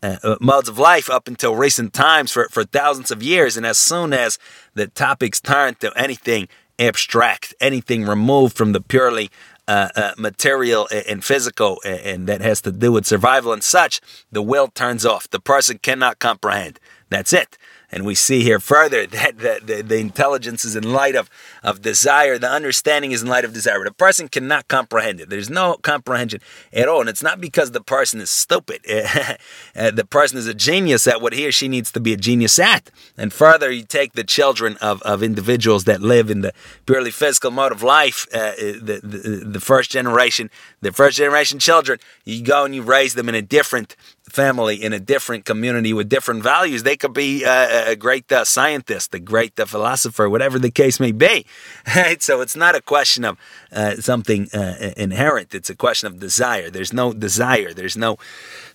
uh, 0.05 0.17
uh, 0.23 0.35
modes 0.39 0.69
of 0.69 0.77
life 0.77 1.09
up 1.09 1.27
until 1.27 1.55
recent 1.55 1.93
times 1.93 2.31
for, 2.31 2.47
for 2.49 2.63
thousands 2.63 3.09
of 3.11 3.23
years. 3.23 3.57
And 3.57 3.65
as 3.65 3.77
soon 3.77 4.13
as 4.13 4.37
the 4.73 4.87
topics 4.87 5.41
turn 5.41 5.75
to 5.75 5.91
anything 5.95 6.47
abstract, 6.77 7.55
anything 7.59 8.05
removed 8.05 8.55
from 8.55 8.73
the 8.73 8.81
purely 8.81 9.31
uh, 9.67 9.89
uh, 9.95 10.11
material 10.17 10.87
and 11.09 11.23
physical, 11.23 11.81
and 11.83 12.27
that 12.27 12.41
has 12.41 12.61
to 12.61 12.71
do 12.71 12.91
with 12.91 13.05
survival 13.07 13.51
and 13.51 13.63
such, 13.63 13.99
the 14.31 14.41
will 14.41 14.67
turns 14.67 15.05
off. 15.05 15.27
The 15.29 15.39
person 15.39 15.79
cannot 15.79 16.19
comprehend. 16.19 16.79
That's 17.09 17.33
it. 17.33 17.57
And 17.95 18.05
we 18.05 18.13
see 18.13 18.43
here 18.43 18.59
further 18.59 19.07
that 19.07 19.37
the, 19.65 19.95
intelligence 19.95 20.65
is 20.65 20.75
in 20.75 20.83
light 20.83 21.15
of, 21.15 21.29
of 21.63 21.81
desire, 21.81 22.37
the 22.37 22.51
understanding 22.51 23.13
is 23.13 23.23
in 23.23 23.29
light 23.29 23.45
of 23.45 23.53
desire. 23.53 23.83
The 23.85 23.91
person 23.91 24.27
cannot 24.27 24.67
comprehend 24.67 25.21
it. 25.21 25.29
There's 25.29 25.49
no 25.49 25.77
comprehension 25.77 26.41
at 26.73 26.89
all. 26.89 26.99
And 26.99 27.09
it's 27.09 27.23
not 27.23 27.39
because 27.39 27.71
the 27.71 27.81
person 27.81 28.19
is 28.19 28.29
stupid. 28.29 28.81
Uh, 29.75 29.91
the 29.91 30.05
person 30.05 30.37
is 30.37 30.47
a 30.47 30.53
genius 30.53 31.05
at 31.05 31.21
what 31.21 31.33
he 31.33 31.45
or 31.45 31.51
she 31.51 31.67
needs 31.67 31.91
to 31.91 31.99
be 31.99 32.13
a 32.13 32.17
genius 32.17 32.57
at. 32.59 32.89
And 33.17 33.31
further, 33.31 33.69
you 33.69 33.83
take 33.83 34.13
the 34.13 34.23
children 34.23 34.77
of, 34.77 35.01
of 35.03 35.21
individuals 35.21 35.83
that 35.83 36.01
live 36.01 36.29
in 36.29 36.41
the 36.41 36.53
purely 36.85 37.11
physical 37.11 37.51
mode 37.51 37.71
of 37.71 37.83
life, 37.83 38.25
uh, 38.33 38.51
the, 38.55 39.01
the, 39.03 39.43
the 39.45 39.59
first 39.59 39.91
generation, 39.91 40.49
the 40.81 40.91
first 40.91 41.17
generation 41.17 41.59
children, 41.59 41.99
you 42.23 42.41
go 42.41 42.65
and 42.65 42.73
you 42.73 42.81
raise 42.81 43.15
them 43.15 43.29
in 43.29 43.35
a 43.35 43.41
different 43.41 43.95
family 44.35 44.75
in 44.83 44.93
a 44.93 44.99
different 44.99 45.45
community 45.45 45.93
with 45.93 46.09
different 46.09 46.43
values. 46.43 46.83
They 46.83 46.97
could 46.97 47.13
be 47.13 47.45
uh, 47.45 47.91
a 47.91 47.95
great 47.95 48.31
uh, 48.31 48.43
scientist, 48.43 49.13
a 49.15 49.19
great 49.19 49.59
uh, 49.59 49.65
philosopher, 49.65 50.29
whatever 50.29 50.59
the 50.59 50.71
case 50.71 50.99
may 50.99 51.11
be. 51.11 51.45
Right? 51.95 52.21
So 52.21 52.41
it's 52.41 52.57
not 52.57 52.75
a 52.75 52.81
question 52.81 53.23
of 53.23 53.37
uh, 53.71 53.95
something 54.01 54.49
uh, 54.53 54.91
inherent. 54.97 55.55
It's 55.55 55.69
a 55.69 55.75
question 55.75 56.07
of 56.07 56.19
desire. 56.19 56.69
There's 56.69 56.91
no 56.91 57.13
desire. 57.13 57.73
There's 57.73 57.95
no. 57.95 58.17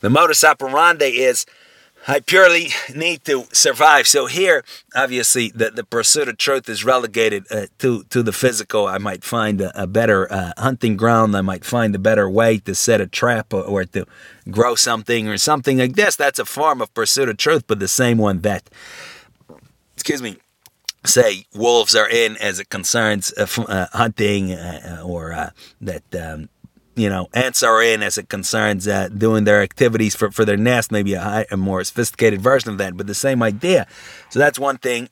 The 0.00 0.08
modus 0.08 0.42
operandi 0.42 1.20
is 1.30 1.44
I 2.08 2.20
purely 2.20 2.70
need 2.94 3.24
to 3.24 3.46
survive. 3.52 4.06
So 4.06 4.26
here, 4.26 4.64
obviously, 4.94 5.50
the, 5.54 5.70
the 5.70 5.84
pursuit 5.84 6.28
of 6.28 6.38
truth 6.38 6.68
is 6.68 6.84
relegated 6.84 7.44
uh, 7.50 7.66
to 7.78 8.04
to 8.04 8.22
the 8.22 8.32
physical. 8.32 8.86
I 8.86 8.98
might 8.98 9.22
find 9.22 9.60
a, 9.60 9.82
a 9.82 9.86
better 9.86 10.32
uh, 10.32 10.52
hunting 10.56 10.96
ground. 10.96 11.36
I 11.36 11.42
might 11.42 11.64
find 11.64 11.94
a 11.94 11.98
better 11.98 12.28
way 12.28 12.58
to 12.58 12.74
set 12.74 13.00
a 13.00 13.06
trap 13.06 13.52
or, 13.52 13.62
or, 13.62 13.84
to 13.84 14.06
grow 14.50 14.74
something 14.74 15.28
or 15.28 15.36
something 15.36 15.78
like 15.78 15.94
this. 15.94 16.16
That's 16.16 16.38
a 16.38 16.44
form 16.44 16.80
of 16.80 16.92
pursuit 16.94 17.28
of 17.28 17.36
truth, 17.36 17.64
but 17.66 17.80
the 17.80 17.88
same 17.88 18.18
one 18.18 18.40
that, 18.40 18.70
excuse 19.94 20.22
me, 20.22 20.38
say 21.04 21.44
wolves 21.54 21.94
are 21.94 22.08
in 22.08 22.36
as 22.38 22.58
it 22.58 22.68
concerns 22.70 23.32
uh, 23.36 23.46
uh, 23.68 23.86
hunting 23.92 24.52
uh, 24.52 25.02
or 25.04 25.32
uh, 25.32 25.50
that 25.80 26.02
um, 26.14 26.48
you 26.96 27.08
know 27.08 27.28
ants 27.32 27.62
are 27.62 27.82
in 27.82 28.02
as 28.02 28.18
it 28.18 28.28
concerns 28.28 28.86
uh, 28.88 29.08
doing 29.08 29.44
their 29.44 29.62
activities 29.62 30.14
for, 30.14 30.30
for 30.30 30.44
their 30.44 30.56
nest 30.56 30.90
maybe 30.90 31.14
a, 31.14 31.20
high, 31.20 31.46
a 31.50 31.56
more 31.56 31.82
sophisticated 31.84 32.40
version 32.40 32.70
of 32.70 32.78
that 32.78 32.96
but 32.96 33.06
the 33.06 33.14
same 33.14 33.42
idea 33.42 33.86
so 34.28 34.38
that's 34.38 34.58
one 34.58 34.78
thing 34.78 35.08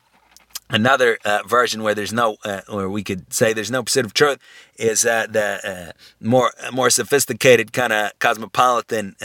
another 0.71 1.19
uh, 1.25 1.41
version 1.47 1.83
where 1.83 1.95
there's 1.95 2.13
no 2.13 2.37
or 2.69 2.89
we 2.89 3.03
could 3.03 3.33
say 3.33 3.53
there's 3.53 3.71
no 3.71 3.83
pursuit 3.83 4.05
of 4.05 4.13
truth 4.13 4.39
is 4.77 5.03
the 5.03 5.95
more 6.21 6.53
more 6.73 6.91
sophisticated 6.91 7.73
kind 7.73 7.93
of 7.93 8.19
cosmopolitan 8.19 9.17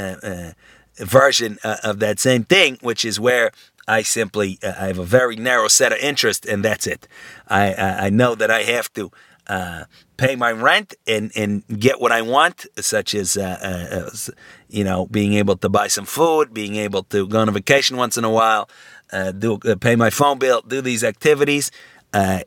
version 0.97 1.57
of 1.63 1.99
that 1.99 2.19
same 2.19 2.43
thing 2.43 2.77
which 2.81 3.03
is 3.03 3.19
where 3.19 3.51
I 3.87 4.01
simply 4.03 4.59
uh, 4.63 4.73
I 4.79 4.87
have 4.87 4.99
a 4.99 5.03
very 5.03 5.35
narrow 5.35 5.67
set 5.67 5.91
of 5.91 5.97
interest 5.99 6.45
and 6.45 6.63
that's 6.63 6.87
it. 6.87 7.07
I 7.47 7.73
I, 7.73 8.05
I 8.05 8.09
know 8.09 8.35
that 8.35 8.49
I 8.49 8.63
have 8.63 8.91
to 8.93 9.11
uh, 9.47 9.83
pay 10.23 10.35
my 10.35 10.51
rent 10.51 10.95
and 11.05 11.31
and 11.35 11.63
get 11.67 11.99
what 11.99 12.11
I 12.11 12.21
want, 12.21 12.65
such 12.77 13.13
as 13.13 13.37
uh, 13.37 13.57
uh, 13.69 14.33
you 14.69 14.83
know 14.83 15.05
being 15.07 15.33
able 15.33 15.57
to 15.57 15.69
buy 15.69 15.87
some 15.87 16.05
food, 16.05 16.53
being 16.53 16.75
able 16.75 17.03
to 17.03 17.27
go 17.27 17.39
on 17.41 17.49
a 17.49 17.51
vacation 17.51 17.97
once 17.97 18.17
in 18.17 18.23
a 18.23 18.29
while, 18.29 18.69
uh, 19.11 19.31
do 19.31 19.59
uh, 19.65 19.75
pay 19.75 19.95
my 19.95 20.09
phone 20.09 20.39
bill, 20.39 20.61
do 20.61 20.81
these 20.81 21.03
activities. 21.03 21.71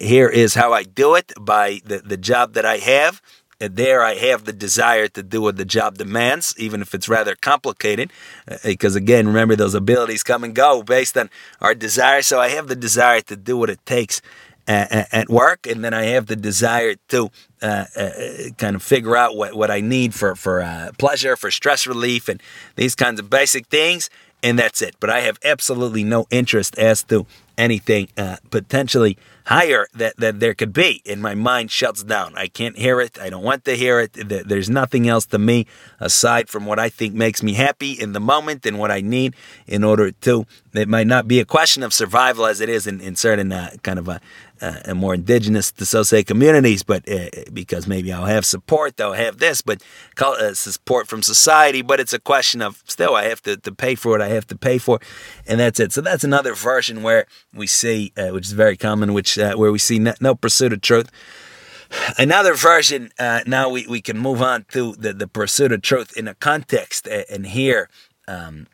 here 0.01 0.29
is 0.29 0.55
how 0.55 0.73
I 0.73 0.83
do 0.85 1.17
it 1.17 1.33
by 1.41 1.81
the, 1.85 1.99
the 1.99 2.17
job 2.17 2.55
that 2.55 2.65
I 2.65 2.79
have 2.79 3.21
there 3.59 4.03
I 4.03 4.15
have 4.17 4.45
the 4.45 4.53
desire 4.53 5.09
to 5.09 5.23
do 5.23 5.41
what 5.41 5.57
the 5.57 5.65
job 5.65 5.97
demands, 5.97 6.55
even 6.59 6.83
if 6.83 6.95
it's 6.95 7.09
rather 7.09 7.35
complicated. 7.35 8.13
Uh, 8.47 8.59
because 8.65 8.95
again, 8.97 9.27
remember 9.27 9.57
those 9.57 9.75
abilities 9.75 10.23
come 10.23 10.45
and 10.45 10.55
go 10.55 10.83
based 10.83 11.17
on 11.17 11.31
our 11.61 11.75
desire. 11.75 12.23
So 12.23 12.39
I 12.39 12.49
have 12.51 12.69
the 12.69 12.77
desire 12.77 13.23
to 13.23 13.37
do 13.37 13.57
what 13.57 13.71
it 13.71 13.85
takes 13.87 14.21
at, 14.67 15.29
work, 15.29 15.67
and 15.67 15.85
then 15.85 15.95
I 15.95 16.05
have 16.05 16.27
the 16.27 16.37
desire 16.37 16.97
to 17.09 17.31
uh, 17.63 17.85
uh, 17.97 18.11
kind 18.59 18.77
of 18.77 18.83
figure 18.83 19.17
out 19.17 19.37
what, 19.37 19.55
what 19.55 19.71
I 19.71 19.81
need 19.81 20.15
for 20.15 20.35
for 20.35 20.61
uh, 20.61 20.91
pleasure, 20.99 21.37
for 21.37 21.51
stress 21.51 21.87
relief, 21.87 22.29
and 22.29 22.43
these 22.75 22.95
kinds 22.95 23.21
of 23.21 23.31
basic 23.31 23.67
things. 23.67 24.11
And 24.43 24.59
that's 24.59 24.83
it. 24.83 24.97
But 25.01 25.11
I 25.11 25.21
have 25.21 25.39
absolutely 25.45 26.05
no 26.05 26.27
interest 26.31 26.79
as 26.79 27.03
to 27.05 27.27
anything 27.57 28.09
uh, 28.17 28.37
potentially 28.51 29.17
higher 29.47 29.87
that, 29.95 30.17
that 30.19 30.41
there 30.41 30.55
could 30.55 30.73
be. 30.73 31.03
And 31.07 31.23
my 31.23 31.35
mind 31.35 31.71
shuts 31.71 32.03
down. 32.03 32.35
I 32.37 32.49
can't 32.49 32.77
hear 32.77 33.01
it. 33.01 33.19
I 33.19 33.31
don't 33.31 33.43
want 33.43 33.65
to 33.65 33.77
hear 33.77 34.01
it. 34.01 34.13
There's 34.13 34.69
nothing 34.69 35.09
else 35.09 35.25
to 35.27 35.39
me 35.39 35.67
aside 36.01 36.49
from 36.49 36.67
what 36.67 36.79
I 36.79 36.89
think 36.89 37.15
makes 37.15 37.43
me 37.43 37.55
happy 37.55 37.93
in 37.93 38.13
the 38.13 38.21
moment 38.21 38.67
and 38.67 38.79
what 38.79 38.91
I 38.91 39.01
need 39.01 39.35
in 39.67 39.85
order 39.85 40.11
to. 40.11 40.47
It 40.75 40.89
might 40.89 41.07
not 41.07 41.29
be 41.29 41.41
a 41.41 41.45
question 41.45 41.83
of 41.83 41.95
survival 41.95 42.45
as 42.45 42.61
it 42.61 42.69
is 42.69 42.87
in, 42.87 43.01
in 43.01 43.17
certain 43.17 43.53
uh, 43.53 43.71
kind 43.83 43.99
of 43.99 44.09
uh, 44.61 44.95
more 44.95 45.15
indigenous 45.15 45.73
to 45.73 45.83
associate 45.83 46.27
communities, 46.27 46.83
but 46.83 47.09
uh, 47.11 47.29
because 47.53 47.87
maybe 47.87 48.13
I'll 48.13 48.27
have 48.27 48.45
support, 48.45 48.97
they'll 48.97 49.13
have 49.13 49.39
this, 49.39 49.61
but 49.61 49.83
uh, 50.19 50.55
support 50.55 51.09
from 51.09 51.23
society. 51.23 51.83
But 51.83 52.01
it's 52.01 52.13
a 52.13 52.19
question 52.19 52.63
of 52.63 52.83
still 52.87 53.15
I 53.15 53.25
have 53.25 53.43
to, 53.43 53.57
to 53.57 53.73
pay 53.73 53.95
for 53.95 54.11
what 54.11 54.23
I 54.23 54.29
have 54.29 54.47
to 54.49 54.57
pay 54.57 54.79
for, 54.79 54.97
it, 54.97 55.03
and 55.47 55.61
that's 55.61 55.81
it. 55.81 55.93
So 55.93 56.01
that's 56.01 56.25
another 56.25 56.55
version 56.55 57.03
where 57.03 57.27
we 57.55 57.67
see, 57.67 58.13
uh, 58.17 58.29
which 58.29 58.47
is 58.47 58.53
very 58.53 58.77
common, 58.77 59.13
which 59.13 59.39
uh, 59.39 59.55
where 59.55 59.73
we 59.73 59.79
see 59.79 59.99
no, 59.99 60.15
no, 60.21 60.35
pursuit 60.35 60.73
of 60.73 60.81
truth. 60.81 61.11
Another 62.19 62.55
version. 62.55 63.13
Uh, 63.19 63.41
now 63.47 63.69
we, 63.69 63.87
we 63.87 64.01
can 64.01 64.19
move 64.19 64.43
on 64.43 64.67
to 64.73 64.95
the, 64.97 65.13
the 65.13 65.29
pursuit 65.29 65.71
of 65.71 65.83
truth 65.83 66.17
in 66.17 66.27
a 66.27 66.35
context, 66.35 67.07
and 67.07 67.47
here 67.47 67.89
um, 68.27 68.67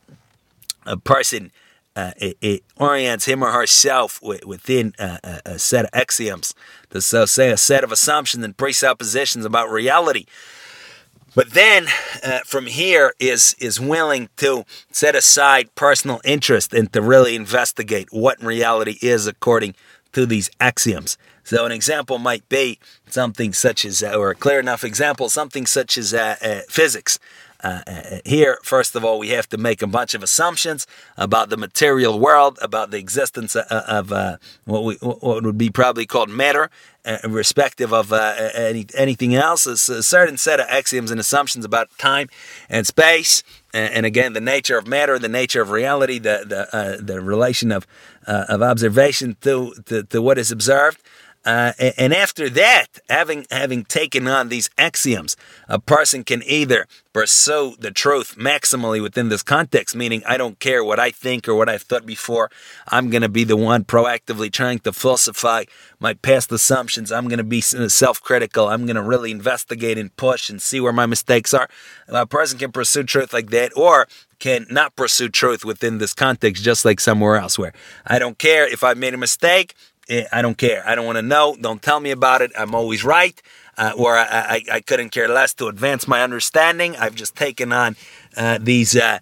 a 0.86 0.96
person 0.96 1.52
uh, 1.94 2.12
it, 2.16 2.38
it, 2.40 2.64
orients 2.78 3.26
him 3.26 3.42
or 3.42 3.52
herself 3.52 4.20
within 4.22 4.94
a, 4.98 5.40
a, 5.44 5.58
set 5.58 5.84
of 5.84 5.90
axioms, 5.92 6.54
to 6.90 7.00
so 7.00 7.26
say 7.26 7.50
a 7.50 7.56
set 7.56 7.84
of 7.84 7.92
assumptions 7.92 8.44
and 8.44 8.56
presuppositions 8.56 9.44
about 9.44 9.70
reality. 9.70 10.24
But 11.34 11.52
then, 11.52 11.86
uh, 12.22 12.40
from 12.44 12.66
here, 12.66 13.14
is 13.18 13.56
is 13.58 13.80
willing 13.80 14.28
to 14.36 14.64
set 14.90 15.14
aside 15.14 15.74
personal 15.74 16.20
interest 16.24 16.74
and 16.74 16.92
to 16.92 17.00
really 17.00 17.34
investigate 17.34 18.08
what 18.10 18.42
reality 18.42 18.98
is 19.00 19.26
according 19.26 19.74
to 20.12 20.26
these 20.26 20.50
axioms. 20.60 21.16
So, 21.44 21.64
an 21.64 21.72
example 21.72 22.18
might 22.18 22.46
be 22.48 22.78
something 23.08 23.52
such 23.52 23.84
as, 23.84 24.02
uh, 24.02 24.14
or 24.14 24.30
a 24.30 24.34
clear 24.34 24.60
enough 24.60 24.84
example, 24.84 25.28
something 25.28 25.66
such 25.66 25.96
as 25.96 26.12
uh, 26.14 26.36
uh 26.42 26.60
physics. 26.68 27.18
Uh, 27.62 27.80
uh, 27.86 28.18
here, 28.24 28.58
first 28.62 28.96
of 28.96 29.04
all, 29.04 29.18
we 29.18 29.28
have 29.28 29.48
to 29.48 29.56
make 29.56 29.82
a 29.82 29.86
bunch 29.86 30.14
of 30.14 30.22
assumptions 30.22 30.86
about 31.16 31.48
the 31.48 31.56
material 31.56 32.18
world, 32.18 32.58
about 32.60 32.90
the 32.90 32.98
existence 32.98 33.54
of, 33.54 33.66
uh, 33.70 33.82
of 33.86 34.12
uh, 34.12 34.36
what, 34.64 34.84
we, 34.84 34.94
what 34.96 35.44
would 35.44 35.58
be 35.58 35.70
probably 35.70 36.04
called 36.06 36.28
matter, 36.28 36.70
uh, 37.04 37.18
irrespective 37.24 37.92
of 37.92 38.12
uh, 38.12 38.50
any, 38.54 38.86
anything 38.96 39.34
else. 39.34 39.66
It's 39.66 39.88
a 39.88 40.02
certain 40.02 40.36
set 40.36 40.60
of 40.60 40.66
axioms 40.68 41.10
and 41.10 41.20
assumptions 41.20 41.64
about 41.64 41.96
time 41.98 42.28
and 42.68 42.86
space, 42.86 43.42
and, 43.74 44.04
again, 44.04 44.34
the 44.34 44.40
nature 44.40 44.76
of 44.76 44.86
matter, 44.86 45.18
the 45.18 45.30
nature 45.30 45.62
of 45.62 45.70
reality, 45.70 46.18
the 46.18 46.44
the, 46.46 47.02
the 47.02 47.22
relation 47.22 47.72
of 47.72 47.86
of 48.26 48.60
observation 48.60 49.36
to, 49.40 49.72
to, 49.86 50.02
to 50.02 50.20
what 50.20 50.36
is 50.38 50.52
observed. 50.52 51.00
Uh, 51.44 51.72
and 51.98 52.14
after 52.14 52.48
that, 52.48 52.86
having 53.08 53.46
having 53.50 53.84
taken 53.84 54.28
on 54.28 54.48
these 54.48 54.70
axioms, 54.78 55.36
a 55.68 55.78
person 55.78 56.22
can 56.22 56.42
either 56.44 56.86
pursue 57.12 57.74
the 57.78 57.90
truth 57.90 58.36
maximally 58.38 59.02
within 59.02 59.28
this 59.28 59.42
context, 59.42 59.96
meaning 59.96 60.22
I 60.26 60.36
don't 60.36 60.58
care 60.60 60.84
what 60.84 61.00
I 61.00 61.10
think 61.10 61.48
or 61.48 61.54
what 61.54 61.68
I've 61.68 61.82
thought 61.82 62.06
before. 62.06 62.50
I'm 62.88 63.10
going 63.10 63.22
to 63.22 63.28
be 63.28 63.44
the 63.44 63.56
one 63.56 63.84
proactively 63.84 64.52
trying 64.52 64.78
to 64.80 64.92
falsify 64.92 65.64
my 65.98 66.14
past 66.14 66.52
assumptions. 66.52 67.10
I'm 67.10 67.28
going 67.28 67.38
to 67.38 67.44
be 67.44 67.60
self-critical. 67.60 68.68
I'm 68.68 68.86
going 68.86 68.96
to 68.96 69.02
really 69.02 69.30
investigate 69.30 69.98
and 69.98 70.16
push 70.16 70.48
and 70.48 70.62
see 70.62 70.80
where 70.80 70.92
my 70.92 71.06
mistakes 71.06 71.52
are. 71.52 71.68
A 72.08 72.26
person 72.26 72.58
can 72.58 72.72
pursue 72.72 73.02
truth 73.02 73.32
like 73.32 73.50
that, 73.50 73.72
or 73.76 74.06
can 74.38 74.66
not 74.70 74.96
pursue 74.96 75.28
truth 75.28 75.64
within 75.64 75.98
this 75.98 76.14
context, 76.14 76.64
just 76.64 76.84
like 76.84 77.00
somewhere 77.00 77.36
else, 77.36 77.58
where 77.58 77.72
I 78.06 78.18
don't 78.18 78.38
care 78.38 78.66
if 78.66 78.82
I 78.82 78.94
made 78.94 79.14
a 79.14 79.18
mistake. 79.18 79.74
Eh, 80.08 80.24
I 80.32 80.42
don't 80.42 80.58
care. 80.58 80.82
I 80.86 80.94
don't 80.94 81.06
want 81.06 81.16
to 81.16 81.22
know. 81.22 81.56
Don't 81.60 81.82
tell 81.82 82.00
me 82.00 82.10
about 82.10 82.42
it. 82.42 82.50
I'm 82.58 82.74
always 82.74 83.04
right. 83.04 83.40
Uh, 83.78 83.92
or 83.96 84.16
I, 84.16 84.24
I, 84.24 84.64
I, 84.70 84.80
couldn't 84.80 85.10
care 85.10 85.28
less 85.28 85.54
to 85.54 85.68
advance 85.68 86.06
my 86.06 86.22
understanding. 86.22 86.94
I've 86.96 87.14
just 87.14 87.34
taken 87.34 87.72
on 87.72 87.96
uh, 88.36 88.58
these 88.60 88.94
uh, 88.94 89.20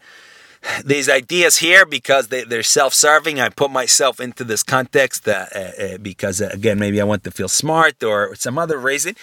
these 0.85 1.09
ideas 1.09 1.59
here 1.59 1.87
because 1.87 2.29
they, 2.29 2.45
they're 2.45 2.63
self-serving. 2.63 3.41
I 3.41 3.49
put 3.49 3.71
myself 3.71 4.21
into 4.21 4.45
this 4.45 4.63
context 4.63 5.27
uh, 5.27 5.47
uh, 5.55 5.59
uh, 5.59 5.99
because, 5.99 6.41
again, 6.41 6.79
maybe 6.79 7.01
I 7.01 7.05
want 7.05 7.25
to 7.25 7.31
feel 7.31 7.49
smart 7.49 8.03
or 8.03 8.35
some 8.35 8.59
other 8.59 8.79
reason. 8.79 9.15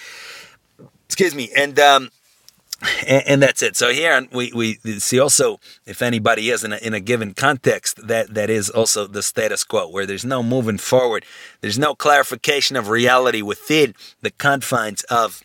Excuse 1.06 1.36
me. 1.36 1.52
And 1.56 1.80
um, 1.80 2.10
and, 3.08 3.24
and, 3.28 3.42
that's 3.42 3.64
it. 3.64 3.76
So 3.76 3.92
here 3.92 4.28
we, 4.32 4.52
we 4.54 4.76
see 5.00 5.20
also 5.20 5.60
if 5.86 6.02
anybody 6.02 6.50
is 6.50 6.64
in 6.64 6.74
a, 6.74 6.78
in 6.78 6.94
a 6.94 7.00
given 7.00 7.34
context 7.34 8.08
that 8.08 8.34
that 8.36 8.50
is 8.50 8.70
also 8.70 9.08
the 9.08 9.24
status 9.24 9.64
quo 9.64 9.90
where 9.90 10.06
there's 10.06 10.26
no 10.26 10.44
moving 10.44 10.78
forward, 10.78 11.26
there's 11.62 11.80
no 11.80 11.96
clarification 11.96 12.76
of 12.76 12.90
reality 12.90 13.42
within 13.42 13.96
the 14.22 14.30
confines 14.30 15.04
of 15.06 15.44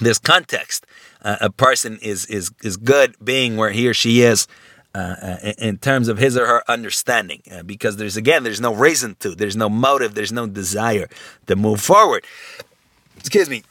this 0.00 0.18
context. 0.18 0.86
Uh, 1.22 1.36
a 1.40 1.50
person 1.50 1.98
is 2.00 2.26
is 2.26 2.52
is 2.62 2.76
good 2.76 3.16
being 3.22 3.56
where 3.56 3.70
he 3.70 3.88
or 3.88 3.94
she 3.94 4.22
is. 4.22 4.46
Uh, 4.96 5.16
uh 5.20 5.52
in 5.58 5.76
terms 5.76 6.06
of 6.06 6.18
his 6.18 6.36
or 6.36 6.46
her 6.46 6.62
understanding, 6.68 7.42
uh, 7.50 7.64
because 7.64 7.96
there's 7.96 8.16
again, 8.16 8.44
there's 8.44 8.60
no 8.60 8.72
reason 8.72 9.16
to, 9.18 9.34
there's 9.34 9.56
no 9.56 9.68
motive, 9.68 10.14
there's 10.14 10.30
no 10.30 10.46
desire 10.46 11.08
to 11.48 11.56
move 11.56 11.80
forward. 11.80 12.24
Excuse 13.18 13.50
me 13.50 13.64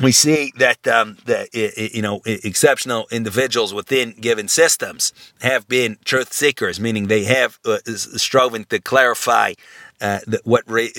we 0.00 0.12
see 0.12 0.52
that 0.58 0.86
um, 0.86 1.16
the 1.24 1.48
you 1.94 2.02
know 2.02 2.20
exceptional 2.24 3.06
individuals 3.10 3.72
within 3.72 4.12
given 4.12 4.48
systems 4.48 5.12
have 5.40 5.66
been 5.68 5.96
truth 6.04 6.32
seekers, 6.32 6.78
meaning 6.78 7.06
they 7.06 7.24
have 7.24 7.58
uh, 7.64 7.78
striven 7.84 8.64
to 8.64 8.78
clarify 8.78 9.54
uh, 10.00 10.20
what 10.44 10.64
re, 10.66 10.92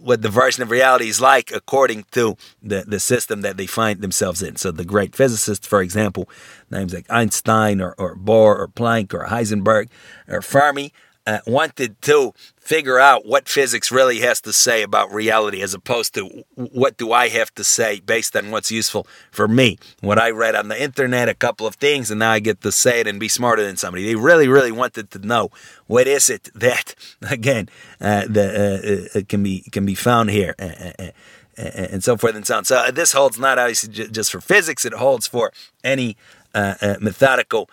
what 0.00 0.22
the 0.22 0.28
version 0.28 0.62
of 0.62 0.70
reality 0.70 1.08
is 1.08 1.20
like 1.20 1.50
according 1.52 2.04
to 2.12 2.36
the, 2.62 2.84
the 2.86 3.00
system 3.00 3.40
that 3.42 3.56
they 3.56 3.66
find 3.66 4.00
themselves 4.00 4.42
in. 4.42 4.56
So 4.56 4.70
the 4.70 4.84
great 4.84 5.16
physicists, 5.16 5.66
for 5.66 5.82
example, 5.82 6.28
names 6.70 6.94
like 6.94 7.06
Einstein 7.10 7.80
or, 7.80 7.94
or 7.98 8.14
Bohr 8.14 8.56
or 8.58 8.68
Planck 8.68 9.12
or 9.12 9.26
Heisenberg 9.26 9.88
or 10.28 10.42
Fermi, 10.42 10.92
uh, 11.28 11.40
wanted 11.46 12.00
to 12.00 12.32
figure 12.58 12.98
out 12.98 13.26
what 13.26 13.50
physics 13.50 13.92
really 13.92 14.20
has 14.20 14.40
to 14.40 14.50
say 14.50 14.82
about 14.82 15.12
reality 15.12 15.60
as 15.60 15.74
opposed 15.74 16.14
to 16.14 16.24
what 16.54 16.96
do 16.96 17.12
I 17.12 17.28
have 17.28 17.54
to 17.56 17.64
say 17.64 18.00
based 18.00 18.34
on 18.34 18.50
what's 18.50 18.70
useful 18.70 19.06
for 19.30 19.46
me. 19.46 19.78
What 20.00 20.18
I 20.18 20.30
read 20.30 20.54
on 20.54 20.68
the 20.68 20.82
internet, 20.82 21.28
a 21.28 21.34
couple 21.34 21.66
of 21.66 21.74
things, 21.74 22.10
and 22.10 22.20
now 22.20 22.30
I 22.30 22.38
get 22.38 22.62
to 22.62 22.72
say 22.72 23.00
it 23.00 23.06
and 23.06 23.20
be 23.20 23.28
smarter 23.28 23.62
than 23.62 23.76
somebody. 23.76 24.06
They 24.06 24.14
really, 24.14 24.48
really 24.48 24.72
wanted 24.72 25.10
to 25.10 25.18
know 25.18 25.50
what 25.86 26.06
is 26.06 26.30
it 26.30 26.48
that, 26.54 26.94
again, 27.30 27.68
uh, 28.00 28.24
the, 28.26 29.10
uh, 29.14 29.18
uh 29.18 29.22
can 29.28 29.42
be 29.42 29.60
can 29.70 29.84
be 29.84 29.94
found 29.94 30.30
here. 30.30 30.54
Uh, 30.58 30.92
uh, 30.98 31.10
and 31.58 32.04
so 32.04 32.16
forth 32.16 32.36
and 32.36 32.46
so 32.46 32.56
on. 32.56 32.64
So 32.64 32.90
this 32.92 33.12
holds 33.12 33.36
not 33.36 33.58
obviously 33.58 34.08
just 34.08 34.30
for 34.30 34.40
physics; 34.40 34.84
it 34.84 34.94
holds 34.94 35.26
for 35.26 35.52
any 35.82 36.16
methodical 36.54 37.68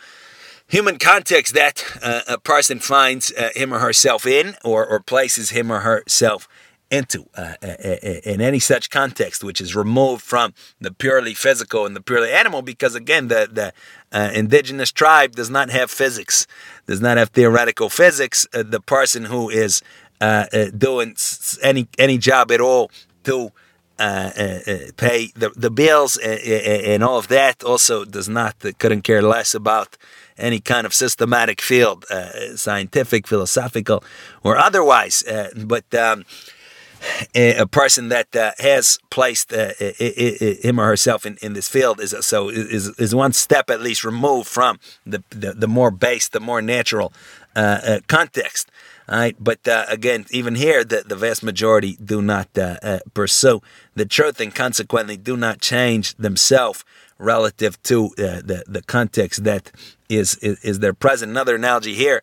human 0.68 0.98
context 0.98 1.54
that 1.54 1.84
uh, 2.02 2.22
a 2.28 2.38
person 2.38 2.80
finds 2.80 3.32
uh, 3.34 3.50
him 3.56 3.74
or 3.74 3.80
herself 3.80 4.26
in 4.26 4.56
or, 4.64 4.86
or 4.86 5.00
places 5.00 5.52
him 5.52 5.72
or 5.72 5.82
herself 5.82 6.48
into 6.92 7.26
uh, 7.36 7.56
in 8.24 8.42
any 8.42 8.60
such 8.60 8.90
context, 8.90 9.44
which 9.44 9.60
is 9.60 9.76
removed 9.76 10.22
from 10.22 10.54
the 10.80 10.92
purely 10.92 11.34
physical 11.34 11.86
and 11.86 11.96
the 11.96 12.02
purely 12.02 12.32
animal, 12.32 12.62
because 12.62 12.96
again, 12.96 13.28
the 13.28 13.50
the 13.52 13.74
uh, 14.12 14.32
indigenous 14.34 14.92
tribe 14.92 15.36
does 15.36 15.50
not 15.50 15.70
have 15.70 15.90
physics, 15.90 16.46
does 16.86 17.02
not 17.02 17.18
have 17.18 17.30
theoretical 17.30 17.90
physics. 17.90 18.48
Uh, 18.54 18.64
the 18.64 18.80
person 18.80 19.26
who 19.26 19.50
is 19.50 19.82
uh, 20.22 20.46
uh, 20.54 20.66
doing 20.70 21.16
any 21.62 21.88
any 21.98 22.18
job 22.18 22.52
at 22.52 22.62
all 22.62 22.92
to 23.24 23.52
uh, 23.98 24.30
pay 24.96 25.32
the 25.36 25.52
the 25.56 25.72
bills 25.72 26.18
and 26.18 27.04
all 27.04 27.18
of 27.18 27.28
that 27.28 27.64
also 27.64 28.06
does 28.06 28.30
not 28.30 28.56
couldn't 28.78 29.02
care 29.02 29.22
less 29.22 29.56
about 29.56 29.98
any 30.38 30.60
kind 30.60 30.86
of 30.86 30.94
systematic 30.94 31.62
field, 31.62 32.06
uh, 32.10 32.56
scientific, 32.56 33.28
philosophical, 33.28 34.04
or 34.44 34.58
otherwise. 34.58 35.24
Uh, 35.24 35.50
but 35.56 35.94
um, 35.94 36.26
a 37.34 37.66
person 37.68 38.10
that 38.10 38.36
uh, 38.36 38.52
has 38.60 39.00
placed 39.10 39.54
uh, 39.54 39.74
him 39.80 40.80
or 40.80 40.86
herself 40.86 41.26
in, 41.26 41.38
in 41.42 41.54
this 41.54 41.70
field 41.70 42.00
is 42.00 42.16
so 42.22 42.50
is, 42.50 42.88
is 42.98 43.14
one 43.14 43.34
step 43.34 43.70
at 43.70 43.82
least 43.82 44.04
removed 44.04 44.48
from 44.48 44.80
the 45.06 45.24
the, 45.30 45.54
the 45.54 45.68
more 45.68 45.92
base, 45.92 46.28
the 46.28 46.40
more 46.40 46.62
natural 46.62 47.14
uh, 47.56 47.60
uh, 47.60 48.00
context. 48.08 48.72
Right, 49.08 49.36
but 49.40 49.60
again, 49.88 50.26
even 50.32 50.56
here, 50.56 50.84
the, 50.84 51.04
the 51.06 51.16
vast 51.16 51.44
majority 51.44 51.96
do 52.04 52.24
not 52.24 52.50
pursue 53.14 53.62
the 53.94 54.06
truth 54.08 54.42
and 54.42 54.54
consequently 54.56 55.16
do 55.16 55.38
not 55.38 55.62
change 55.62 56.16
themselves 56.16 56.84
relative 57.18 57.82
to 57.84 58.08
uh, 58.18 58.42
the 58.44 58.64
the 58.68 58.82
context 58.82 59.44
that 59.44 59.72
is, 60.10 60.36
is 60.38 60.60
is 60.60 60.80
their 60.80 60.94
present. 60.94 61.32
Another 61.32 61.56
analogy 61.56 61.94
here 61.94 62.22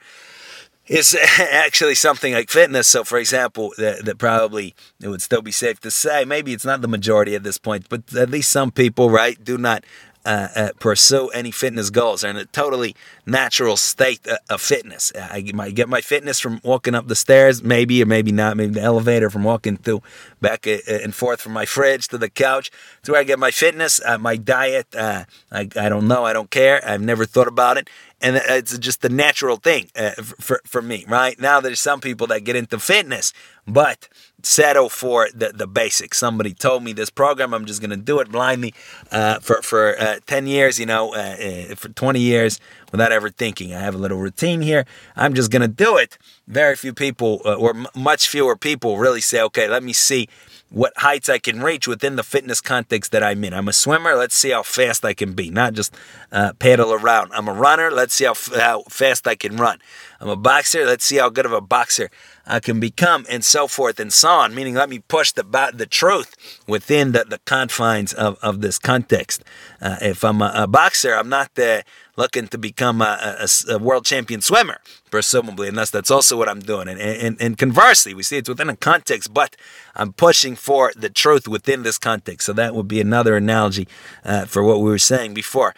is 0.87 1.17
actually 1.39 1.95
something 1.95 2.33
like 2.35 2.51
fitness. 2.51 2.89
So, 2.89 3.05
for 3.05 3.19
example, 3.19 3.73
that, 3.79 4.05
that, 4.05 4.19
probably 4.19 4.75
it 5.01 5.09
would 5.09 5.23
still 5.23 5.43
be 5.43 5.53
safe 5.53 5.81
to 5.81 5.91
say, 5.91 6.25
maybe 6.25 6.53
it's 6.53 6.65
not 6.65 6.83
the 6.83 6.89
majority 6.89 7.35
at 7.35 7.43
this 7.43 7.59
point, 7.59 7.89
but 7.89 8.15
at 8.15 8.31
least 8.31 8.51
some 8.51 8.71
people, 8.71 9.11
right, 9.11 9.43
do 9.43 9.59
not 9.59 9.85
uh, 10.25 10.49
uh, 10.55 10.69
pursue 10.79 11.29
any 11.29 11.51
fitness 11.51 11.91
goals. 11.91 12.21
They're 12.21 12.31
in 12.31 12.37
a 12.37 12.45
totally 12.45 12.95
natural 13.27 13.77
state 13.77 14.27
uh, 14.27 14.37
of 14.51 14.61
fitness. 14.61 15.13
I 15.17 15.45
might 15.55 15.75
get 15.75 15.89
my 15.89 16.01
fitness 16.01 16.41
from 16.41 16.61
walking 16.65 16.95
up 16.95 17.09
the 17.09 17.15
stairs, 17.15 17.63
maybe 17.63 18.03
or 18.03 18.07
maybe 18.07 18.33
not. 18.33 18.57
Maybe 18.57 18.75
the 18.75 18.83
elevator 18.83 19.31
from 19.31 19.45
walking 19.45 19.77
through 19.77 20.03
back 20.41 20.67
uh, 20.67 20.79
uh, 20.89 20.99
and 21.03 21.15
forth 21.15 21.41
from 21.41 21.53
my 21.53 21.65
fridge 21.65 22.09
to 22.09 22.19
the 22.19 22.29
couch. 22.29 22.71
It's 23.01 23.09
where 23.09 23.21
I 23.21 23.25
get 23.25 23.39
my 23.39 23.51
fitness, 23.51 24.01
uh, 24.05 24.19
my 24.19 24.37
diet. 24.37 24.89
I 24.97 25.27
I 25.53 25.65
don't 25.65 26.09
know. 26.09 26.25
I 26.25 26.33
don't 26.33 26.51
care. 26.51 26.81
I've 26.87 27.03
never 27.03 27.25
thought 27.25 27.49
about 27.49 27.77
it 27.77 27.89
and 28.23 28.37
it's 28.37 28.79
just 28.79 29.05
a 29.05 29.09
natural 29.09 29.57
thing 29.57 29.91
uh, 29.97 30.13
for 30.23 30.61
for 30.65 30.81
me, 30.81 31.05
right? 31.09 31.39
Now 31.39 31.61
there's 31.61 31.81
some 31.81 32.01
people 32.01 32.29
that 32.29 32.45
get 32.45 32.57
into 32.57 32.79
fitness, 32.79 33.33
but 33.67 34.09
settle 34.43 34.89
for 34.89 35.29
the, 35.35 35.53
the 35.53 35.67
basics. 35.67 36.19
Somebody 36.19 36.55
told 36.55 36.85
me 36.85 36.93
this 36.93 37.11
program, 37.11 37.53
I'm 37.53 37.67
just 37.67 37.81
gonna 37.81 37.97
do 37.97 38.21
it 38.21 38.31
blindly 38.31 38.75
uh, 39.11 39.41
for 39.41 39.61
for 39.63 39.99
uh, 40.01 40.21
ten 40.27 40.47
years, 40.47 40.79
you 40.79 40.87
know, 40.87 41.13
uh, 41.15 41.73
uh, 41.73 41.75
for 41.75 41.89
twenty 41.89 42.21
years 42.21 42.61
without 42.93 43.11
ever 43.11 43.31
thinking. 43.31 43.75
I 43.75 43.81
have 43.81 43.97
a 43.97 43.99
little 43.99 44.19
routine 44.19 44.61
here. 44.61 44.85
I'm 45.17 45.35
just 45.35 45.51
gonna 45.51 45.67
do 45.67 45.97
it. 45.97 46.17
Very 46.47 46.77
few 46.77 46.93
people, 46.93 47.41
uh, 47.45 47.55
or 47.55 47.71
m- 47.71 47.89
much 47.97 48.29
fewer 48.29 48.57
people, 48.57 48.99
really 48.99 49.21
say, 49.21 49.43
okay, 49.43 49.67
let 49.67 49.83
me 49.83 49.93
see 49.93 50.29
what 50.73 50.93
heights 50.97 51.29
I 51.29 51.39
can 51.39 51.63
reach 51.63 51.87
within 51.87 52.17
the 52.17 52.23
fitness 52.23 52.61
context 52.63 53.13
that 53.13 53.23
I'm 53.23 53.45
in. 53.45 53.53
I'm 53.53 53.69
a 53.69 53.75
swimmer. 53.75 54.15
Let's 54.15 54.35
see 54.35 54.51
how 54.51 54.63
fast 54.63 55.05
I 55.05 55.13
can 55.13 55.35
be, 55.35 55.51
not 55.51 55.75
just 55.75 55.95
uh, 56.31 56.55
paddle 56.55 56.95
around. 56.95 57.31
I'm 57.35 57.47
a 57.47 57.53
runner. 57.53 57.91
Let's 57.91 58.15
see 58.15 58.25
how, 58.25 58.31
f- 58.31 58.55
how 58.55 58.83
fast 58.89 59.27
I 59.27 59.35
can 59.35 59.57
run. 59.57 59.81
I'm 60.19 60.31
a 60.31 60.37
boxer. 60.37 60.87
Let's 60.87 61.05
see 61.05 61.17
how 61.17 61.29
good 61.29 61.45
of 61.45 61.53
a 61.53 61.61
boxer 61.61 62.11
I 62.47 62.61
can 62.61 62.81
become, 62.81 63.27
and 63.29 63.45
so 63.45 63.69
forth 63.69 64.01
and 64.01 64.13
so 64.13 64.29
on. 64.29 64.55
Meaning, 64.55 64.75
let 64.75 64.89
me 64.89 65.01
push 65.01 65.33
the 65.33 65.43
the 65.75 65.87
truth 65.87 66.61
within 66.67 67.13
the, 67.13 67.25
the 67.25 67.39
confines 67.45 68.13
of, 68.13 68.39
of 68.43 68.63
this 68.63 68.79
context. 68.79 69.45
Uh, 69.81 69.97
if 70.01 70.25
I'm 70.25 70.41
a, 70.41 70.53
a, 70.55 70.67
boxer, 70.67 71.15
I'm 71.15 71.29
not 71.29 71.57
uh, 71.59 71.83
looking 72.17 72.47
to 72.49 72.59
become 72.59 73.01
a, 73.01 73.37
a, 73.41 73.75
a, 73.75 73.79
world 73.79 74.05
champion 74.05 74.41
swimmer, 74.41 74.79
presumably, 75.11 75.69
unless 75.69 75.91
that's 75.91 76.11
also 76.11 76.37
what 76.37 76.49
I'm 76.49 76.61
doing. 76.61 76.89
And, 76.89 77.01
and, 77.01 77.41
and 77.41 77.59
conversely, 77.59 78.15
we 78.15 78.23
see 78.23 78.37
it's 78.37 78.49
within 78.49 78.69
a 78.69 78.77
context, 78.77 79.33
but 79.33 79.57
I'm 79.95 80.13
pushing 80.13 80.57
for 80.57 80.93
the 80.95 81.09
truth 81.09 81.49
within 81.49 81.83
this 81.83 81.99
context. 81.99 82.47
So 82.47 82.53
that 82.53 82.75
would 82.75 82.89
be 82.89 83.01
another 83.01 83.37
analogy 83.37 83.89
uh, 84.25 84.45
for 84.45 84.63
what 84.63 84.79
we 84.79 84.91
were 84.91 84.99
saying 84.99 85.35
before. 85.35 85.75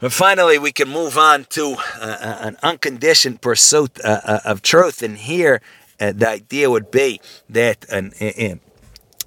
But 0.00 0.12
finally, 0.12 0.58
we 0.58 0.72
can 0.72 0.88
move 0.88 1.18
on 1.18 1.44
to 1.50 1.76
uh, 2.00 2.16
uh 2.20 2.36
an 2.40 2.56
unconditioned 2.62 3.40
pursuit 3.40 3.98
uh, 4.04 4.20
uh, 4.24 4.40
of 4.44 4.62
truth. 4.62 5.02
And 5.02 5.18
here, 5.18 5.60
uh, 6.00 6.12
the 6.12 6.28
idea 6.28 6.70
would 6.70 6.90
be 6.90 7.20
that 7.48 7.84
an, 7.90 8.12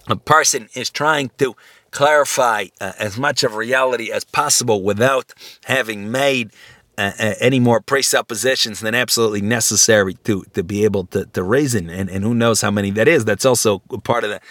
a 0.07 0.15
person 0.15 0.69
is 0.73 0.89
trying 0.89 1.31
to 1.39 1.55
clarify 1.91 2.67
uh, 2.79 2.93
as 2.97 3.17
much 3.17 3.43
of 3.43 3.55
reality 3.55 4.11
as 4.11 4.23
possible 4.23 4.81
without 4.81 5.33
having 5.65 6.09
made 6.11 6.51
uh, 6.97 7.11
uh, 7.19 7.33
any 7.39 7.59
more 7.59 7.79
presuppositions 7.79 8.79
than 8.79 8.93
absolutely 8.93 9.41
necessary 9.41 10.13
to 10.13 10.43
to 10.53 10.63
be 10.63 10.83
able 10.83 11.05
to, 11.05 11.25
to 11.25 11.43
reason. 11.43 11.89
And, 11.89 12.09
and 12.09 12.23
who 12.23 12.33
knows 12.33 12.61
how 12.61 12.71
many 12.71 12.91
that 12.91 13.07
is. 13.07 13.25
That's 13.25 13.45
also 13.45 13.79
part 14.03 14.23
of 14.23 14.29
the 14.29 14.41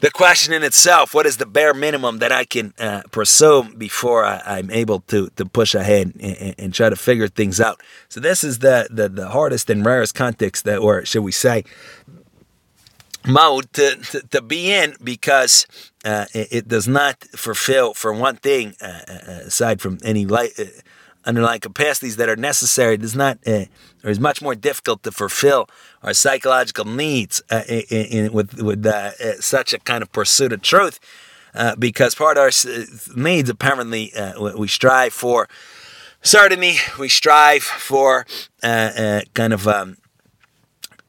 the 0.00 0.10
question 0.10 0.52
in 0.52 0.64
itself 0.64 1.14
what 1.14 1.26
is 1.26 1.36
the 1.36 1.46
bare 1.46 1.72
minimum 1.72 2.18
that 2.18 2.32
I 2.32 2.44
can 2.44 2.74
uh, 2.78 3.02
pursue 3.12 3.72
before 3.78 4.24
I, 4.24 4.58
am 4.58 4.70
able 4.70 5.00
to 5.06 5.28
to 5.36 5.46
push 5.46 5.76
ahead 5.76 6.12
and, 6.20 6.54
and, 6.58 6.74
try 6.74 6.90
to 6.90 6.96
figure 6.96 7.28
things 7.28 7.60
out. 7.60 7.80
So 8.08 8.18
this 8.18 8.42
is 8.42 8.58
the, 8.58 8.88
the, 8.90 9.08
the 9.08 9.28
hardest 9.28 9.70
and 9.70 9.86
rarest 9.86 10.16
context 10.16 10.64
that, 10.64 10.78
or 10.78 11.04
should 11.04 11.22
we 11.22 11.30
say, 11.30 11.64
mode 13.26 13.72
to, 13.74 13.96
to, 13.96 14.20
to 14.28 14.42
be 14.42 14.72
in 14.72 14.94
because 15.02 15.66
uh, 16.04 16.26
it, 16.34 16.48
it, 16.50 16.68
does 16.68 16.88
not 16.88 17.22
fulfill, 17.36 17.94
for 17.94 18.12
one 18.12 18.36
thing, 18.36 18.74
uh, 18.80 19.00
uh 19.08 19.14
aside 19.46 19.80
from 19.80 19.98
any 20.04 20.26
light, 20.26 20.52
uh, 20.58 20.64
underlying 21.24 21.60
capacities 21.60 22.16
that 22.16 22.28
are 22.28 22.36
necessary, 22.36 22.96
does 22.96 23.14
not, 23.14 23.38
uh, 23.46 23.64
or 24.02 24.10
is 24.10 24.18
much 24.18 24.42
more 24.42 24.54
difficult 24.54 25.02
to 25.04 25.12
fulfill 25.12 25.68
our 26.02 26.14
psychological 26.14 26.84
needs 26.84 27.42
uh, 27.50 27.62
in, 27.68 27.84
in, 28.06 28.32
with, 28.32 28.60
with 28.60 28.84
such 29.40 29.72
a 29.72 29.78
kind 29.78 30.02
of 30.02 30.10
pursuit 30.12 30.52
of 30.52 30.62
truth. 30.62 30.98
because 31.78 32.14
part 32.14 32.36
of 32.36 32.42
our 32.42 32.50
needs, 33.14 33.48
apparently, 33.48 34.12
we 34.56 34.66
strive 34.66 35.12
for 35.12 35.48
certainty, 36.22 36.76
we 36.98 37.08
strive 37.08 37.62
for 37.62 38.26
kind 38.62 39.52
of 39.52 39.68
um, 39.68 39.96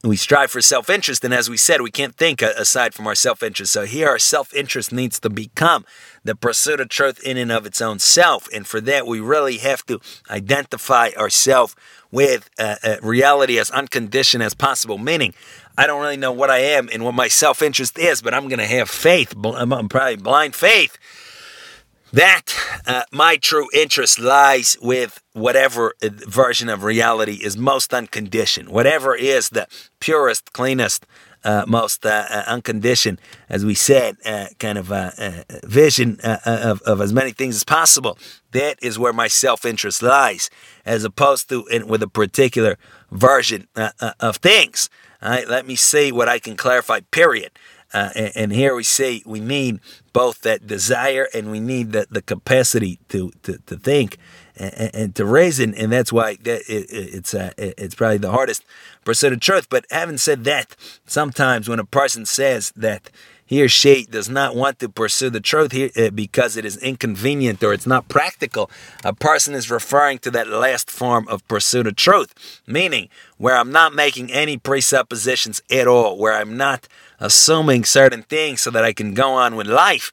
we 0.04 0.16
strive 0.16 0.50
for 0.50 0.60
self 0.60 0.90
interest. 0.90 1.24
And 1.24 1.32
as 1.32 1.48
we 1.48 1.56
said, 1.56 1.80
we 1.80 1.90
can't 1.90 2.14
think 2.14 2.42
aside 2.42 2.94
from 2.94 3.06
our 3.06 3.14
self 3.14 3.42
interest. 3.42 3.72
So 3.72 3.84
here, 3.84 4.08
our 4.08 4.18
self 4.18 4.54
interest 4.54 4.92
needs 4.92 5.18
to 5.20 5.30
become 5.30 5.84
the 6.22 6.34
pursuit 6.34 6.80
of 6.80 6.88
truth 6.88 7.22
in 7.22 7.36
and 7.36 7.50
of 7.50 7.66
its 7.66 7.80
own 7.80 7.98
self. 7.98 8.48
And 8.52 8.66
for 8.66 8.80
that, 8.82 9.06
we 9.06 9.20
really 9.20 9.58
have 9.58 9.84
to 9.86 10.00
identify 10.30 11.10
ourselves 11.16 11.74
with 12.10 12.48
uh, 12.58 12.76
uh, 12.82 12.96
reality 13.02 13.58
as 13.58 13.70
unconditioned 13.70 14.42
as 14.42 14.54
possible. 14.54 14.98
Meaning, 14.98 15.34
I 15.76 15.86
don't 15.86 16.00
really 16.00 16.16
know 16.16 16.32
what 16.32 16.50
I 16.50 16.58
am 16.58 16.88
and 16.92 17.04
what 17.04 17.14
my 17.14 17.28
self 17.28 17.62
interest 17.62 17.98
is, 17.98 18.22
but 18.22 18.34
I'm 18.34 18.48
going 18.48 18.58
to 18.58 18.66
have 18.66 18.90
faith. 18.90 19.34
I'm 19.44 19.88
probably 19.88 20.16
blind 20.16 20.54
faith 20.54 20.98
that 22.14 22.42
uh, 22.86 23.02
my 23.10 23.36
true 23.36 23.68
interest 23.74 24.20
lies 24.20 24.76
with 24.80 25.20
whatever 25.32 25.94
uh, 26.00 26.08
version 26.28 26.68
of 26.68 26.84
reality 26.84 27.40
is 27.42 27.56
most 27.56 27.92
unconditioned, 27.92 28.68
whatever 28.68 29.16
is 29.16 29.48
the 29.48 29.66
purest, 29.98 30.52
cleanest, 30.52 31.06
uh, 31.42 31.64
most 31.66 32.06
uh, 32.06 32.24
uh 32.30 32.44
unconditioned, 32.46 33.20
as 33.48 33.64
we 33.64 33.74
said, 33.74 34.16
uh, 34.24 34.46
kind 34.60 34.78
of 34.78 34.86
vision 35.64 36.18
of, 36.22 36.80
of 36.82 37.00
as 37.00 37.12
many 37.12 37.32
things 37.32 37.56
as 37.56 37.64
possible. 37.64 38.16
That 38.52 38.78
is 38.80 38.98
where 38.98 39.12
my 39.12 39.26
self 39.26 39.64
interest 39.64 40.00
lies, 40.00 40.50
as 40.86 41.02
opposed 41.04 41.48
to 41.48 41.66
in, 41.66 41.88
with 41.88 42.02
a 42.02 42.08
particular 42.08 42.78
version 43.10 43.66
of 44.20 44.36
things. 44.36 44.88
All 45.20 45.30
right, 45.30 45.48
let 45.48 45.66
me 45.66 45.74
see 45.74 46.12
what 46.12 46.28
I 46.28 46.38
can 46.38 46.56
clarify, 46.56 47.00
period. 47.10 47.50
Uh, 47.94 48.10
and, 48.16 48.32
and, 48.34 48.52
here 48.52 48.74
we 48.74 48.82
see 48.82 49.22
we 49.24 49.38
need 49.38 49.78
both 50.12 50.40
that 50.40 50.66
desire 50.66 51.28
and 51.32 51.48
we 51.48 51.60
need 51.60 51.92
the, 51.92 52.08
the 52.10 52.20
capacity 52.20 52.98
to, 53.08 53.30
to, 53.44 53.58
to 53.66 53.76
think 53.76 54.18
and, 54.56 54.90
and 54.92 55.14
to 55.14 55.24
reason. 55.24 55.74
And 55.74 55.92
that's 55.92 56.12
why 56.12 56.30
it, 56.30 56.40
it's, 56.68 57.34
uh, 57.34 57.52
it's 57.56 57.94
probably 57.94 58.18
the 58.18 58.32
hardest 58.32 58.64
pursuit 59.04 59.32
of 59.32 59.38
truth. 59.38 59.68
But 59.70 59.86
having 59.90 60.18
said 60.18 60.42
that, 60.42 60.74
sometimes 61.06 61.68
when 61.68 61.78
a 61.78 61.84
person 61.84 62.26
says 62.26 62.72
that 62.74 63.10
he 63.46 63.62
or 63.62 63.68
she 63.68 64.06
does 64.06 64.28
not 64.28 64.56
want 64.56 64.78
to 64.78 64.88
pursue 64.88 65.30
the 65.30 65.40
truth 65.40 65.72
here 65.72 65.90
uh, 65.96 66.10
because 66.10 66.56
it 66.56 66.64
is 66.64 66.76
inconvenient 66.78 67.62
or 67.62 67.72
it's 67.72 67.86
not 67.86 68.08
practical, 68.08 68.70
a 69.04 69.12
person 69.12 69.54
is 69.54 69.70
referring 69.70 70.18
to 70.18 70.30
that 70.30 70.48
last 70.48 70.90
form 70.90 71.28
of 71.28 71.46
pursuit 71.48 71.86
of 71.86 71.96
truth, 71.96 72.62
meaning 72.66 73.08
where 73.36 73.56
I'm 73.56 73.72
not 73.72 73.94
making 73.94 74.32
any 74.32 74.56
presuppositions 74.56 75.62
at 75.70 75.86
all, 75.86 76.16
where 76.16 76.34
I'm 76.34 76.56
not 76.56 76.88
assuming 77.20 77.84
certain 77.84 78.22
things 78.22 78.60
so 78.62 78.70
that 78.70 78.84
I 78.84 78.92
can 78.92 79.14
go 79.14 79.32
on 79.32 79.56
with 79.56 79.66
life. 79.66 80.12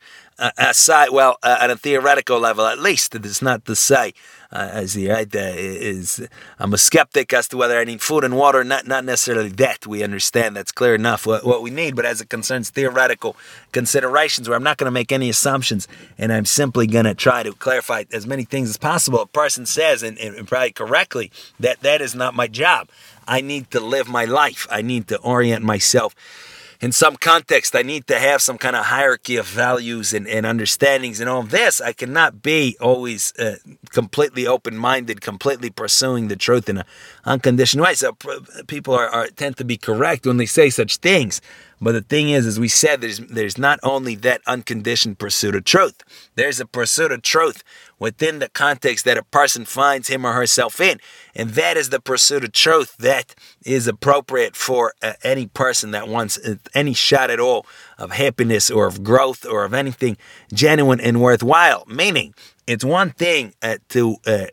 Aside, 0.58 1.10
well, 1.12 1.38
uh, 1.44 1.58
at 1.62 1.70
a 1.70 1.78
theoretical 1.78 2.40
level, 2.40 2.66
at 2.66 2.80
least, 2.80 3.16
it 3.16 3.26
is 3.26 3.42
not 3.42 3.66
to 3.66 3.76
say, 3.76 4.14
uh, 4.52 4.70
as 4.74 4.94
the 4.94 5.08
right, 5.08 5.30
there 5.30 5.56
is, 5.58 6.28
I'm 6.60 6.74
a 6.74 6.78
skeptic 6.78 7.32
as 7.32 7.48
to 7.50 7.58
whether 7.58 7.80
I 7.80 7.86
need 7.86 8.02
food 8.02 8.26
and 8.26 8.36
water. 8.36 8.66
Not 8.66 8.86
not 8.86 9.06
necessarily 9.06 9.48
that 9.50 9.88
we 9.88 10.04
understand. 10.04 10.58
That's 10.58 10.74
clear 10.74 10.94
enough 10.94 11.26
what, 11.26 11.46
what 11.46 11.62
we 11.62 11.70
need. 11.70 11.96
But 11.96 12.06
as 12.06 12.20
it 12.20 12.30
concerns 12.30 12.70
theoretical 12.70 13.38
considerations, 13.72 14.50
where 14.50 14.58
I'm 14.58 14.64
not 14.64 14.78
going 14.78 14.88
to 14.88 14.92
make 14.92 15.14
any 15.14 15.30
assumptions, 15.30 15.88
and 16.18 16.34
I'm 16.34 16.46
simply 16.46 16.86
going 16.86 17.06
to 17.06 17.16
try 17.16 17.44
to 17.44 17.54
clarify 17.54 18.04
as 18.12 18.28
many 18.28 18.44
things 18.44 18.70
as 18.70 18.78
possible. 18.78 19.22
A 19.22 19.28
person 19.28 19.66
says, 19.66 20.04
and, 20.04 20.18
and 20.18 20.46
probably 20.48 20.72
correctly, 20.72 21.32
that 21.60 21.80
that 21.82 22.02
is 22.02 22.14
not 22.14 22.34
my 22.34 22.48
job. 22.48 22.90
I 23.26 23.40
need 23.40 23.72
to 23.72 23.80
live 23.80 24.10
my 24.10 24.26
life. 24.26 24.68
I 24.70 24.82
need 24.82 25.08
to 25.10 25.18
orient 25.20 25.64
myself 25.64 26.14
in 26.82 26.92
some 26.92 27.16
context, 27.16 27.76
I 27.76 27.84
need 27.84 28.08
to 28.08 28.18
have 28.18 28.42
some 28.42 28.58
kind 28.58 28.76
of 28.76 28.86
hierarchy 28.86 29.38
of 29.38 29.46
values 29.46 30.14
and, 30.14 30.28
and 30.28 30.48
understandings 30.48 31.20
and 31.20 31.30
all 31.30 31.44
this. 31.44 31.80
I 31.80 31.94
cannot 31.94 32.42
be 32.42 32.76
always 32.82 33.34
uh, 33.38 33.58
completely 33.92 34.48
open 34.48 34.76
minded, 34.76 35.22
completely 35.22 35.70
pursuing 35.70 36.28
the 36.28 36.36
truth 36.36 36.68
in 36.68 36.80
an 36.80 36.86
unconditioned 37.24 37.84
way. 37.84 37.94
So 37.94 38.18
people 38.66 38.96
are, 38.96 39.08
are 39.08 39.28
tend 39.28 39.58
to 39.58 39.64
be 39.64 39.78
correct 39.78 40.26
when 40.26 40.38
they 40.38 40.48
say 40.48 40.72
such 40.72 40.98
things. 40.98 41.40
But 41.82 41.94
the 41.94 42.02
thing 42.02 42.30
is, 42.30 42.46
as 42.46 42.60
we 42.60 42.68
said, 42.68 43.02
there's 43.02 43.18
there's 43.18 43.58
not 43.58 43.80
only 43.82 44.14
that 44.16 44.42
unconditioned 44.46 45.18
pursuit 45.18 45.56
of 45.56 45.64
truth. 45.64 46.04
There's 46.36 46.60
a 46.60 46.66
pursuit 46.68 47.12
of 47.12 47.24
truth 47.24 47.64
within 47.98 48.38
the 48.38 48.50
context 48.50 49.04
that 49.06 49.18
a 49.18 49.24
person 49.24 49.66
finds 49.66 50.08
him 50.08 50.24
or 50.24 50.34
herself 50.34 50.80
in, 50.80 51.00
and 51.36 51.52
that 51.52 51.78
is 51.78 51.90
the 51.90 52.00
pursuit 52.00 52.44
of 52.44 52.52
truth 52.52 52.96
that 52.98 53.34
is 53.66 53.88
appropriate 53.88 54.56
for 54.56 54.94
uh, 55.02 55.14
any 55.24 55.48
person 55.48 55.90
that 55.92 56.08
wants 56.08 56.38
uh, 56.38 56.56
any 56.76 56.94
shot 56.94 57.32
at 57.32 57.40
all 57.40 57.66
of 57.98 58.12
happiness 58.12 58.70
or 58.70 58.86
of 58.86 59.04
growth 59.04 59.44
or 59.44 59.64
of 59.64 59.74
anything 59.74 60.18
genuine 60.54 61.00
and 61.00 61.20
worthwhile. 61.20 61.84
Meaning, 61.88 62.36
it's 62.68 62.86
one 62.86 63.10
thing 63.10 63.54
uh, 63.64 63.78
to 63.90 64.18
uh, 64.28 64.46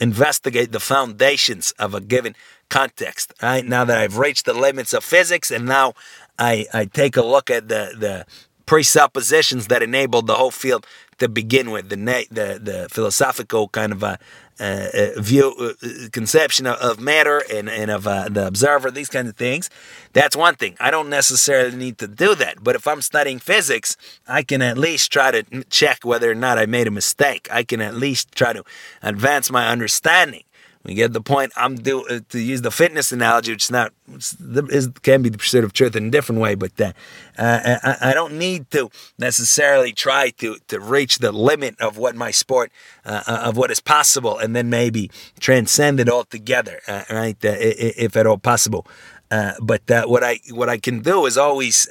investigate 0.00 0.70
the 0.70 0.80
foundations 0.80 1.72
of 1.80 1.94
a 1.94 2.00
given 2.00 2.36
context. 2.68 3.32
Right 3.42 3.64
now 3.64 3.84
that 3.84 3.98
I've 3.98 4.18
reached 4.18 4.44
the 4.44 4.54
limits 4.54 4.92
of 4.92 5.04
physics, 5.04 5.50
and 5.50 5.66
now 5.66 5.94
I, 6.38 6.66
I 6.72 6.84
take 6.86 7.16
a 7.16 7.22
look 7.22 7.50
at 7.50 7.68
the, 7.68 7.92
the 7.96 8.26
presuppositions 8.66 9.68
that 9.68 9.82
enabled 9.82 10.26
the 10.26 10.34
whole 10.34 10.50
field 10.50 10.86
to 11.18 11.28
begin 11.28 11.70
with, 11.70 11.88
the 11.88 11.96
the, 11.96 12.60
the 12.62 12.88
philosophical 12.90 13.68
kind 13.68 13.92
of 13.92 14.02
a, 14.02 14.18
uh, 14.58 15.20
view, 15.20 15.54
uh, 15.58 16.08
conception 16.12 16.66
of, 16.66 16.76
of, 16.78 16.98
matter 16.98 17.42
and, 17.52 17.68
and 17.68 17.90
of 17.90 18.06
uh, 18.06 18.28
the 18.28 18.46
observer, 18.46 18.90
these 18.90 19.08
kinds 19.08 19.28
of 19.28 19.36
things. 19.36 19.68
That's 20.12 20.34
one 20.34 20.54
thing. 20.54 20.76
I 20.80 20.90
don't 20.90 21.10
necessarily 21.10 21.76
need 21.76 21.98
to 21.98 22.08
do 22.08 22.34
that. 22.36 22.64
But 22.64 22.74
if 22.74 22.86
I'm 22.86 23.02
studying 23.02 23.38
physics, 23.38 23.96
I 24.26 24.42
can 24.42 24.62
at 24.62 24.78
least 24.78 25.12
try 25.12 25.30
to 25.30 25.64
check 25.64 26.04
whether 26.04 26.30
or 26.30 26.34
not 26.34 26.58
I 26.58 26.66
made 26.66 26.86
a 26.86 26.90
mistake. 26.90 27.48
I 27.50 27.64
can 27.64 27.80
at 27.80 27.94
least 27.94 28.32
try 28.32 28.52
to 28.52 28.64
advance 29.02 29.50
my 29.50 29.68
understanding. 29.68 30.44
We 30.86 30.94
get 30.94 31.12
the 31.12 31.20
point. 31.20 31.52
I'm 31.56 31.74
do 31.74 32.06
uh, 32.06 32.20
to 32.28 32.38
use 32.38 32.62
the 32.62 32.70
fitness 32.70 33.10
analogy, 33.10 33.50
which 33.50 33.64
is 33.64 33.70
not 33.72 33.92
is, 34.08 34.88
can 35.02 35.20
be 35.20 35.28
the 35.28 35.38
pursuit 35.38 35.64
of 35.64 35.72
truth 35.72 35.96
in 35.96 36.06
a 36.06 36.10
different 36.10 36.40
way, 36.40 36.54
but 36.54 36.80
uh, 36.80 36.92
uh, 37.36 37.78
I, 37.82 38.10
I, 38.10 38.14
don't 38.14 38.38
need 38.38 38.70
to 38.70 38.90
necessarily 39.18 39.92
try 39.92 40.30
to 40.38 40.58
to 40.68 40.78
reach 40.78 41.18
the 41.18 41.32
limit 41.32 41.80
of 41.80 41.98
what 41.98 42.14
my 42.14 42.30
sport 42.30 42.70
uh, 43.04 43.24
uh 43.26 43.40
of 43.46 43.56
what 43.56 43.72
is 43.72 43.80
possible, 43.80 44.38
and 44.38 44.54
then 44.54 44.70
maybe 44.70 45.10
transcend 45.40 45.98
it 45.98 46.08
altogether, 46.08 46.80
uh, 46.86 47.02
right? 47.10 47.36
if 47.42 48.16
at 48.16 48.26
all 48.26 48.38
possible. 48.38 48.86
but 49.28 49.82
what 49.88 50.22
I 50.22 50.38
what 50.50 50.68
I 50.68 50.78
can 50.78 51.00
do 51.00 51.26
is 51.26 51.36
always 51.36 51.88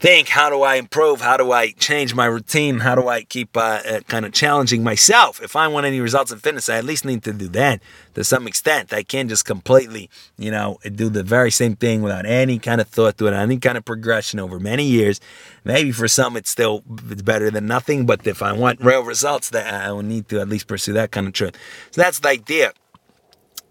think 0.00 0.28
how 0.28 0.48
do 0.48 0.62
I 0.62 0.76
improve? 0.76 1.20
How 1.20 1.36
do 1.36 1.52
I 1.52 1.72
change 1.72 2.14
my 2.14 2.24
routine? 2.24 2.80
How 2.80 2.94
do 2.94 3.06
I 3.06 3.22
keep 3.22 3.54
uh, 3.54 3.80
uh, 3.86 4.00
kind 4.08 4.24
of 4.24 4.32
challenging 4.32 4.82
myself? 4.82 5.42
If 5.42 5.54
I 5.54 5.68
want 5.68 5.84
any 5.84 6.00
results 6.00 6.32
in 6.32 6.38
fitness, 6.38 6.70
I 6.70 6.78
at 6.78 6.84
least 6.84 7.04
need 7.04 7.22
to 7.24 7.34
do 7.34 7.48
that 7.48 7.82
to 8.14 8.24
some 8.24 8.46
extent. 8.48 8.94
I 8.94 9.02
can't 9.02 9.28
just 9.28 9.44
completely, 9.44 10.08
you 10.38 10.50
know, 10.50 10.78
do 10.94 11.10
the 11.10 11.22
very 11.22 11.50
same 11.50 11.76
thing 11.76 12.00
without 12.00 12.24
any 12.24 12.58
kind 12.58 12.80
of 12.80 12.88
thought 12.88 13.18
to 13.18 13.26
it, 13.26 13.34
any 13.34 13.58
kind 13.58 13.76
of 13.76 13.84
progression 13.84 14.40
over 14.40 14.58
many 14.58 14.84
years. 14.84 15.20
Maybe 15.64 15.92
for 15.92 16.08
some 16.08 16.34
it's 16.34 16.50
still 16.50 16.82
it's 17.10 17.22
better 17.22 17.50
than 17.50 17.66
nothing, 17.66 18.06
but 18.06 18.26
if 18.26 18.42
I 18.42 18.52
want 18.52 18.80
real 18.80 19.04
results, 19.04 19.50
that 19.50 19.72
I 19.72 19.92
will 19.92 20.02
need 20.02 20.30
to 20.30 20.40
at 20.40 20.48
least 20.48 20.66
pursue 20.66 20.94
that 20.94 21.12
kind 21.12 21.26
of 21.26 21.34
truth. 21.34 21.56
So 21.90 22.00
that's 22.00 22.20
the 22.20 22.28
idea. 22.28 22.72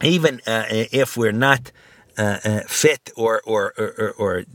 Even 0.02 0.42
uh, 0.46 0.66
if 0.70 1.18
we're 1.18 1.34
not 1.34 1.72
uh, 2.20 2.40
uh, 2.44 2.60
fit 2.68 3.12
or, 3.16 3.42
or, 3.46 3.74
or, 3.78 4.14
or, 4.18 4.46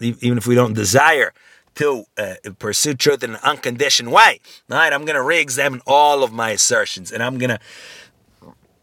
even 0.00 0.38
if 0.38 0.46
we 0.46 0.54
don't 0.54 0.72
desire 0.72 1.34
to 1.74 2.04
uh, 2.16 2.34
pursue 2.58 2.94
truth 2.94 3.22
in 3.22 3.34
an 3.34 3.40
unconditioned 3.42 4.10
way. 4.10 4.40
All 4.70 4.78
right, 4.78 4.92
I'm 4.92 5.04
going 5.04 5.16
to 5.16 5.22
re-examine 5.22 5.82
all 5.86 6.24
of 6.24 6.32
my 6.32 6.50
assertions, 6.50 7.12
and 7.12 7.22
I'm 7.22 7.36
going 7.36 7.50
to, 7.50 7.60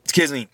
excuse 0.04 0.32
me, 0.32 0.48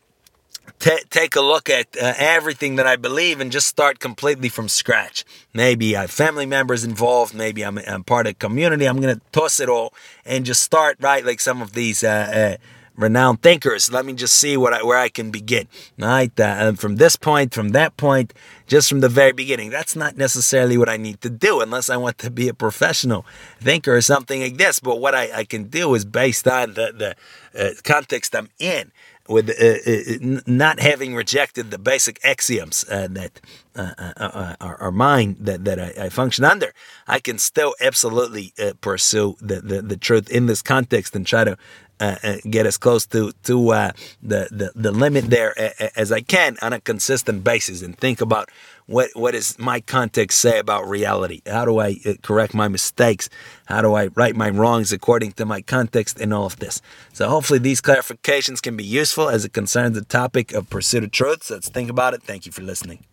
t- 0.80 1.04
take 1.10 1.36
a 1.36 1.42
look 1.42 1.70
at 1.70 1.88
uh, 2.02 2.14
everything 2.18 2.78
that 2.78 2.88
I 2.88 2.96
believe 2.96 3.42
and 3.42 3.52
just 3.52 3.68
start 3.68 4.00
completely 4.00 4.50
from 4.50 4.70
scratch. 4.70 5.26
Maybe 5.54 5.96
I 5.98 6.02
have 6.02 6.12
family 6.12 6.46
members 6.46 6.84
involved. 6.84 7.34
Maybe 7.34 7.64
I'm, 7.64 7.78
I'm 7.80 8.04
part 8.04 8.28
of 8.28 8.32
a 8.32 8.36
community. 8.36 8.86
I'm 8.86 9.02
going 9.02 9.16
to 9.16 9.22
toss 9.32 9.60
it 9.60 9.70
all 9.70 9.94
and 10.26 10.46
just 10.46 10.62
start 10.62 10.98
right 11.02 11.26
like 11.26 11.40
some 11.40 11.62
of 11.62 11.74
these 11.74 12.04
uh, 12.04 12.58
uh 12.60 12.64
renowned 12.96 13.42
thinkers. 13.42 13.92
Let 13.92 14.06
me 14.06 14.14
just 14.14 14.36
see 14.36 14.58
what 14.58 14.74
I, 14.74 14.84
where 14.84 14.98
I 14.98 15.10
can 15.10 15.32
begin. 15.32 15.68
All 16.02 16.08
right, 16.08 16.40
uh, 16.40 16.44
and 16.44 16.80
from 16.80 16.98
this 16.98 17.16
point, 17.16 17.54
from 17.54 17.70
that 17.70 17.98
point, 17.98 18.34
just 18.68 18.90
from 18.90 19.02
the 19.02 19.10
very 19.10 19.32
beginning. 19.32 19.70
That's 19.70 19.96
not 19.96 20.18
necessarily 20.18 20.78
what 20.78 20.90
I 20.90 20.98
need 20.98 21.22
to 21.22 21.30
do 21.30 21.62
unless 21.62 21.90
I 21.90 21.98
want 21.98 22.18
to 22.20 22.32
be 22.32 22.48
a 22.48 22.54
professional 22.54 23.26
thinker 23.60 23.96
or 23.96 24.02
something 24.02 24.42
like 24.42 24.58
this. 24.58 24.80
But 24.80 25.00
what 25.00 25.14
I, 25.14 25.40
I 25.40 25.44
can 25.44 25.66
do 25.66 25.94
is 25.96 26.06
based 26.06 26.48
on 26.48 26.74
the, 26.74 27.16
the 27.54 27.66
uh, 27.68 27.74
context 27.84 28.36
I'm 28.36 28.50
in 28.60 28.92
with 29.28 29.50
uh, 29.50 30.36
uh, 30.36 30.42
not 30.46 30.80
having 30.82 31.16
rejected 31.16 31.72
the 31.72 31.78
basic 31.78 32.20
axioms 32.26 32.84
uh, 32.90 33.08
that 33.12 33.40
uh, 33.76 33.94
uh, 33.98 34.14
uh, 34.18 34.56
are, 34.60 34.76
are, 34.82 34.92
mine 34.92 35.38
that, 35.40 35.64
that 35.64 35.80
I, 35.80 36.06
I, 36.06 36.10
function 36.10 36.44
under, 36.44 36.74
I 37.08 37.20
can 37.20 37.40
still 37.40 37.74
absolutely 37.80 38.54
pursue 38.82 39.38
the, 39.40 39.62
the, 39.62 39.82
the, 39.82 39.98
truth 39.98 40.30
in 40.30 40.46
this 40.46 40.62
context 40.62 41.16
and 41.16 41.26
try 41.26 41.46
to 41.46 41.58
Uh, 42.00 42.16
uh, 42.24 42.36
get 42.50 42.66
as 42.66 42.78
close 42.78 43.06
to 43.06 43.32
to 43.44 43.70
uh, 43.70 43.92
the, 44.22 44.48
the 44.52 44.72
the 44.76 44.92
limit 44.92 45.30
there 45.30 45.54
as 45.96 46.12
I 46.12 46.22
can 46.22 46.58
on 46.62 46.74
a 46.74 46.82
consistent 46.82 47.44
basis 47.44 47.82
and 47.82 47.98
think 47.98 48.20
about 48.20 48.50
what 48.88 49.12
what 49.14 49.32
does 49.32 49.58
my 49.60 49.80
context 49.80 50.40
say 50.40 50.60
about 50.60 50.88
reality? 50.88 51.42
How 51.46 51.66
do 51.66 51.80
I 51.80 51.98
uh, 52.06 52.14
correct 52.22 52.54
my 52.54 52.68
mistakes? 52.68 53.30
How 53.68 53.82
do 53.82 53.94
I 53.94 54.08
right 54.16 54.36
my 54.36 54.50
wrongs 54.50 54.92
according 54.92 55.34
to 55.34 55.46
my 55.46 55.62
context 55.62 56.20
in 56.20 56.34
all 56.34 56.46
of 56.46 56.58
this? 56.58 56.82
So 57.14 57.30
hopefully 57.30 57.60
these 57.60 57.80
clarifications 57.80 58.62
can 58.62 58.76
be 58.76 58.84
useful 58.84 59.30
as 59.30 59.46
it 59.46 59.54
concerns 59.54 59.96
the 59.96 60.04
topic 60.04 60.52
of 60.52 60.70
pursuit 60.70 61.04
of 61.04 61.12
truth. 61.12 61.44
So 61.44 61.54
let's 61.54 61.70
think 61.70 61.90
about 61.90 62.14
it. 62.14 62.24
Thank 62.24 62.46
you 62.46 62.52
for 62.52 62.64
listening. 62.64 63.06